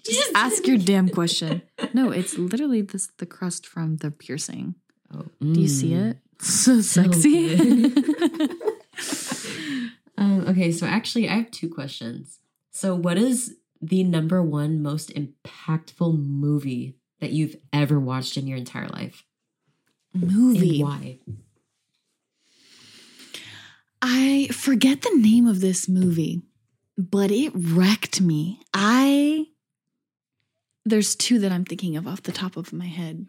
Just 0.05 0.31
ask 0.35 0.67
your 0.67 0.77
damn 0.91 1.09
question. 1.09 1.61
No, 1.93 2.11
it's 2.11 2.37
literally 2.37 2.81
this 2.81 3.09
the 3.17 3.25
crust 3.25 3.65
from 3.65 3.97
the 3.97 4.11
piercing. 4.11 4.75
Oh, 5.13 5.25
Do 5.39 5.61
you 5.61 5.67
see 5.67 5.91
mm. 5.91 6.11
it? 6.11 6.17
So 6.41 6.81
sexy. 6.81 7.55
Um, 10.17 10.47
okay, 10.47 10.71
so 10.71 10.85
actually, 10.85 11.27
I 11.27 11.35
have 11.35 11.51
two 11.51 11.69
questions. 11.69 12.39
So, 12.71 12.95
what 12.95 13.17
is 13.17 13.57
the 13.81 14.03
number 14.03 14.41
one 14.41 14.81
most 14.81 15.11
impactful 15.13 16.17
movie 16.17 16.95
that 17.19 17.31
you've 17.31 17.55
ever 17.71 17.99
watched 17.99 18.37
in 18.37 18.47
your 18.47 18.57
entire 18.57 18.87
life? 18.87 19.25
Movie. 20.13 20.81
And 20.81 20.89
why? 20.89 21.19
I 24.01 24.47
forget 24.51 25.01
the 25.01 25.17
name 25.17 25.47
of 25.47 25.61
this 25.61 25.87
movie, 25.87 26.41
but 26.97 27.31
it 27.31 27.51
wrecked 27.55 28.21
me. 28.21 28.59
I 28.73 29.47
there's 30.85 31.15
two 31.15 31.39
that 31.39 31.51
I'm 31.51 31.63
thinking 31.63 31.95
of 31.95 32.05
off 32.05 32.23
the 32.23 32.33
top 32.33 32.57
of 32.57 32.73
my 32.73 32.87
head. 32.87 33.27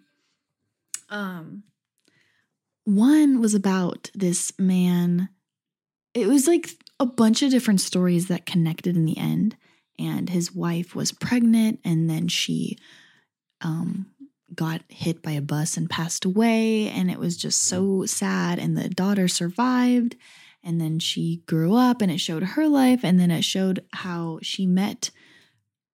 Um 1.10 1.62
one 2.84 3.40
was 3.40 3.54
about 3.54 4.10
this 4.14 4.52
man. 4.58 5.28
It 6.12 6.26
was 6.26 6.46
like 6.46 6.70
a 7.00 7.06
bunch 7.06 7.42
of 7.42 7.50
different 7.50 7.80
stories 7.80 8.28
that 8.28 8.44
connected 8.46 8.96
in 8.96 9.04
the 9.04 9.16
end 9.16 9.56
and 9.98 10.28
his 10.28 10.52
wife 10.52 10.94
was 10.94 11.12
pregnant 11.12 11.80
and 11.84 12.10
then 12.10 12.28
she 12.28 12.76
um 13.60 14.06
got 14.56 14.82
hit 14.88 15.22
by 15.22 15.32
a 15.32 15.40
bus 15.40 15.76
and 15.76 15.90
passed 15.90 16.24
away 16.24 16.88
and 16.88 17.10
it 17.10 17.18
was 17.18 17.36
just 17.36 17.62
so 17.62 18.04
sad 18.06 18.58
and 18.58 18.76
the 18.76 18.88
daughter 18.88 19.28
survived 19.28 20.16
and 20.64 20.80
then 20.80 20.98
she 20.98 21.42
grew 21.46 21.76
up 21.76 22.00
and 22.00 22.10
it 22.10 22.18
showed 22.18 22.42
her 22.42 22.66
life 22.66 23.00
and 23.04 23.20
then 23.20 23.30
it 23.30 23.42
showed 23.42 23.84
how 23.92 24.38
she 24.42 24.66
met 24.66 25.10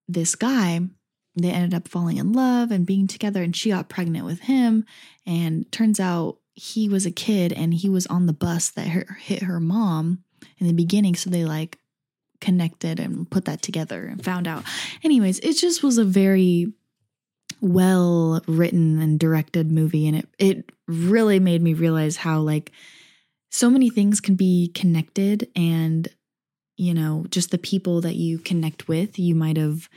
this 0.08 0.36
guy. 0.36 0.80
They 1.36 1.50
ended 1.50 1.74
up 1.74 1.88
falling 1.88 2.18
in 2.18 2.32
love 2.32 2.70
and 2.70 2.86
being 2.86 3.06
together 3.06 3.42
and 3.42 3.54
she 3.54 3.70
got 3.70 3.88
pregnant 3.88 4.24
with 4.24 4.40
him 4.40 4.84
and 5.26 5.70
turns 5.72 5.98
out 5.98 6.38
he 6.54 6.88
was 6.88 7.04
a 7.04 7.10
kid 7.10 7.52
and 7.52 7.74
he 7.74 7.88
was 7.88 8.06
on 8.06 8.26
the 8.26 8.32
bus 8.32 8.70
that 8.70 8.86
hit 8.86 9.42
her 9.42 9.60
mom 9.60 10.22
in 10.58 10.66
the 10.66 10.72
beginning 10.72 11.14
so 11.14 11.30
they 11.30 11.44
like 11.44 11.78
connected 12.40 13.00
and 13.00 13.30
put 13.30 13.44
that 13.44 13.62
together 13.62 14.06
and 14.06 14.24
found 14.24 14.46
out. 14.46 14.64
Anyways 15.02 15.40
it 15.40 15.54
just 15.54 15.82
was 15.82 15.98
a 15.98 16.04
very 16.04 16.72
well 17.60 18.42
written 18.46 19.00
and 19.00 19.18
directed 19.18 19.70
movie 19.70 20.06
and 20.06 20.16
it 20.16 20.28
it 20.38 20.70
really 20.88 21.38
made 21.38 21.62
me 21.62 21.74
realize 21.74 22.16
how 22.16 22.40
like 22.40 22.72
so 23.50 23.68
many 23.68 23.90
things 23.90 24.20
can 24.20 24.34
be 24.34 24.70
connected 24.74 25.48
and 25.54 26.08
you 26.76 26.94
know 26.94 27.24
just 27.30 27.50
the 27.50 27.58
people 27.58 28.00
that 28.00 28.16
you 28.16 28.38
connect 28.38 28.88
with 28.88 29.18
you 29.18 29.34
might 29.34 29.56
have 29.56 29.88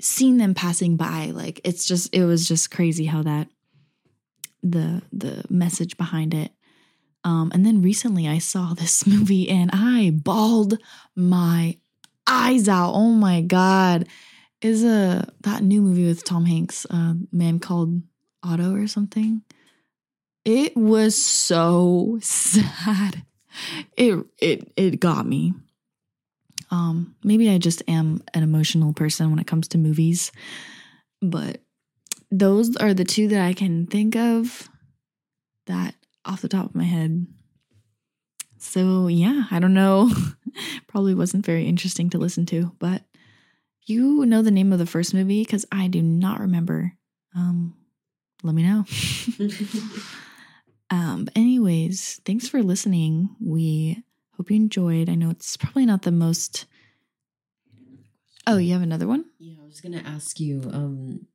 seen 0.00 0.38
them 0.38 0.54
passing 0.54 0.96
by. 0.96 1.26
Like 1.26 1.60
it's 1.64 1.86
just 1.86 2.14
it 2.14 2.24
was 2.24 2.48
just 2.48 2.70
crazy 2.70 3.06
how 3.06 3.22
that 3.22 3.48
the 4.62 5.02
the 5.12 5.44
message 5.48 5.96
behind 5.96 6.34
it. 6.34 6.52
Um 7.24 7.50
and 7.52 7.66
then 7.66 7.82
recently 7.82 8.26
i 8.26 8.38
saw 8.38 8.72
this 8.74 9.06
movie 9.14 9.48
and 9.48 9.70
i 9.72 10.10
bawled 10.10 10.78
my 11.14 11.76
eyes 12.26 12.68
out. 12.68 12.92
Oh 12.94 13.12
my 13.12 13.42
god 13.42 14.06
is 14.62 14.84
a 14.84 15.26
that 15.42 15.62
new 15.62 15.80
movie 15.80 16.06
with 16.06 16.24
tom 16.24 16.44
hanks 16.44 16.84
a 16.90 17.16
man 17.32 17.58
called 17.58 18.02
otto 18.42 18.74
or 18.74 18.86
something 18.86 19.42
it 20.44 20.76
was 20.76 21.16
so 21.16 22.18
sad. 22.22 23.22
It 23.96 24.24
it 24.38 24.72
it 24.76 25.00
got 25.00 25.26
me. 25.26 25.54
Um 26.70 27.16
maybe 27.22 27.50
I 27.50 27.58
just 27.58 27.82
am 27.88 28.22
an 28.34 28.42
emotional 28.42 28.92
person 28.92 29.30
when 29.30 29.38
it 29.38 29.46
comes 29.46 29.68
to 29.68 29.78
movies. 29.78 30.32
But 31.20 31.60
those 32.30 32.76
are 32.76 32.94
the 32.94 33.04
two 33.04 33.28
that 33.28 33.44
I 33.44 33.52
can 33.52 33.86
think 33.86 34.16
of 34.16 34.68
that 35.66 35.94
off 36.24 36.42
the 36.42 36.48
top 36.48 36.66
of 36.66 36.74
my 36.74 36.84
head. 36.84 37.26
So, 38.58 39.08
yeah, 39.08 39.44
I 39.50 39.58
don't 39.58 39.74
know. 39.74 40.12
Probably 40.86 41.14
wasn't 41.14 41.46
very 41.46 41.66
interesting 41.66 42.10
to 42.10 42.18
listen 42.18 42.46
to, 42.46 42.72
but 42.78 43.02
you 43.90 44.24
know 44.24 44.42
the 44.42 44.50
name 44.50 44.72
of 44.72 44.78
the 44.78 44.86
first 44.86 45.12
movie 45.12 45.44
cuz 45.44 45.66
I 45.70 45.88
do 45.88 46.00
not 46.02 46.40
remember. 46.40 46.96
Um 47.34 47.74
let 48.42 48.54
me 48.54 48.62
know. 48.62 48.84
Um, 50.90 51.24
but 51.24 51.36
anyways, 51.36 52.20
thanks 52.24 52.48
for 52.48 52.62
listening. 52.62 53.36
We 53.40 54.02
hope 54.36 54.50
you 54.50 54.56
enjoyed. 54.56 55.08
I 55.08 55.14
know 55.14 55.30
it's 55.30 55.56
probably 55.56 55.86
not 55.86 56.02
the 56.02 56.10
most. 56.10 56.66
Oh, 58.46 58.56
you 58.56 58.72
have 58.72 58.82
another 58.82 59.06
one? 59.06 59.24
Yeah, 59.38 59.54
I 59.62 59.66
was 59.66 59.80
gonna 59.80 60.02
ask 60.04 60.40
you 60.40 60.68
um 60.72 61.26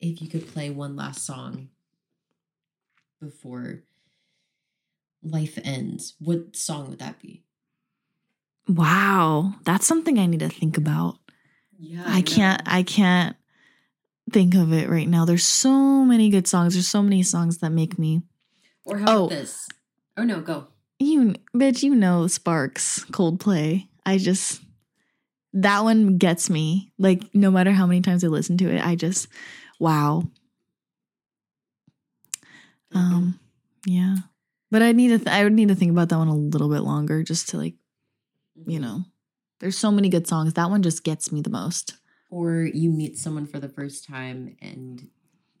if 0.00 0.22
you 0.22 0.28
could 0.28 0.48
play 0.48 0.70
one 0.70 0.96
last 0.96 1.24
song 1.24 1.68
before 3.20 3.82
life 5.22 5.58
ends. 5.62 6.14
What 6.18 6.56
song 6.56 6.88
would 6.88 7.00
that 7.00 7.20
be? 7.20 7.44
Wow, 8.66 9.54
that's 9.64 9.86
something 9.86 10.18
I 10.18 10.26
need 10.26 10.40
to 10.40 10.48
think 10.48 10.78
about. 10.78 11.18
Yeah, 11.82 12.04
I 12.06 12.20
can't. 12.22 12.60
I 12.66 12.82
can't 12.82 13.36
think 14.30 14.54
of 14.54 14.72
it 14.72 14.88
right 14.90 15.08
now. 15.08 15.24
There's 15.24 15.44
so 15.46 16.04
many 16.04 16.28
good 16.28 16.46
songs. 16.46 16.74
There's 16.74 16.86
so 16.88 17.02
many 17.02 17.22
songs 17.22 17.58
that 17.58 17.70
make 17.70 17.98
me. 17.98 18.22
Or 18.84 18.98
how 18.98 19.06
Oh. 19.08 19.24
about 19.26 19.30
this? 19.30 19.66
Oh 20.16 20.24
no, 20.24 20.40
go. 20.40 20.66
You, 20.98 21.34
bitch, 21.54 21.82
you 21.82 21.94
know 21.94 22.26
Sparks, 22.26 23.04
Coldplay. 23.06 23.88
I 24.04 24.18
just 24.18 24.60
that 25.54 25.82
one 25.82 26.18
gets 26.18 26.50
me. 26.50 26.92
Like 26.98 27.34
no 27.34 27.50
matter 27.50 27.72
how 27.72 27.86
many 27.86 28.02
times 28.02 28.22
I 28.22 28.28
listen 28.28 28.58
to 28.58 28.68
it, 28.68 28.84
I 28.84 28.94
just 28.94 29.28
wow. 29.78 30.24
Um, 32.92 33.38
yeah. 33.86 34.16
But 34.70 34.82
I 34.82 34.92
need 34.92 35.08
to. 35.08 35.18
Th- 35.18 35.28
I 35.28 35.42
would 35.44 35.52
need 35.52 35.68
to 35.68 35.74
think 35.74 35.90
about 35.92 36.08
that 36.10 36.18
one 36.18 36.28
a 36.28 36.34
little 36.36 36.68
bit 36.68 36.80
longer, 36.80 37.22
just 37.22 37.48
to 37.50 37.56
like, 37.56 37.74
you 38.66 38.78
know. 38.78 39.04
There's 39.60 39.78
so 39.78 39.90
many 39.90 40.08
good 40.08 40.26
songs. 40.26 40.54
That 40.54 40.70
one 40.70 40.82
just 40.82 41.04
gets 41.04 41.30
me 41.30 41.40
the 41.42 41.50
most. 41.50 41.94
Or 42.30 42.62
you 42.62 42.90
meet 42.90 43.18
someone 43.18 43.46
for 43.46 43.58
the 43.58 43.68
first 43.68 44.06
time 44.06 44.56
and 44.60 45.08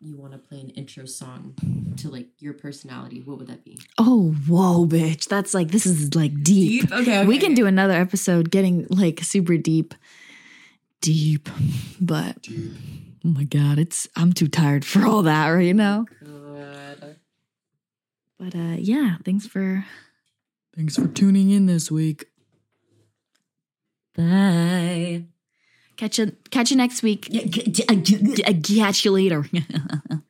you 0.00 0.16
want 0.16 0.32
to 0.32 0.38
play 0.38 0.60
an 0.60 0.70
intro 0.70 1.04
song 1.04 1.54
to 1.98 2.08
like 2.08 2.28
your 2.38 2.54
personality. 2.54 3.20
What 3.20 3.38
would 3.38 3.48
that 3.48 3.64
be? 3.64 3.78
Oh, 3.98 4.32
whoa, 4.48 4.86
bitch! 4.86 5.28
That's 5.28 5.52
like 5.52 5.68
this 5.68 5.84
is 5.84 6.14
like 6.14 6.42
deep. 6.42 6.90
Okay, 6.90 7.24
We 7.26 7.38
can 7.38 7.54
do 7.54 7.66
another 7.66 7.94
episode 7.94 8.50
getting 8.50 8.86
like 8.88 9.20
super 9.22 9.58
deep, 9.58 9.94
deep. 11.02 11.48
But 12.00 12.48
oh 12.48 13.28
my 13.28 13.44
god, 13.44 13.78
it's 13.78 14.08
I'm 14.16 14.32
too 14.32 14.48
tired 14.48 14.84
for 14.84 15.04
all 15.04 15.22
that 15.22 15.48
right 15.48 15.76
now. 15.76 16.06
God. 16.24 17.16
But 18.38 18.54
uh, 18.54 18.76
yeah, 18.78 19.16
thanks 19.24 19.46
for 19.46 19.84
thanks 20.74 20.96
for 20.96 21.08
tuning 21.08 21.50
in 21.50 21.66
this 21.66 21.90
week. 21.90 22.24
Bye. 24.16 25.24
Catch 25.96 26.18
you 26.18 26.32
catch 26.50 26.70
you 26.70 26.76
next 26.76 27.02
week. 27.02 27.28
Yeah, 27.30 27.44
g- 27.44 27.70
g- 27.70 27.84
uh, 27.88 27.94
g- 28.52 28.80
Catch 28.80 29.04
you 29.04 29.12
later. 29.12 29.44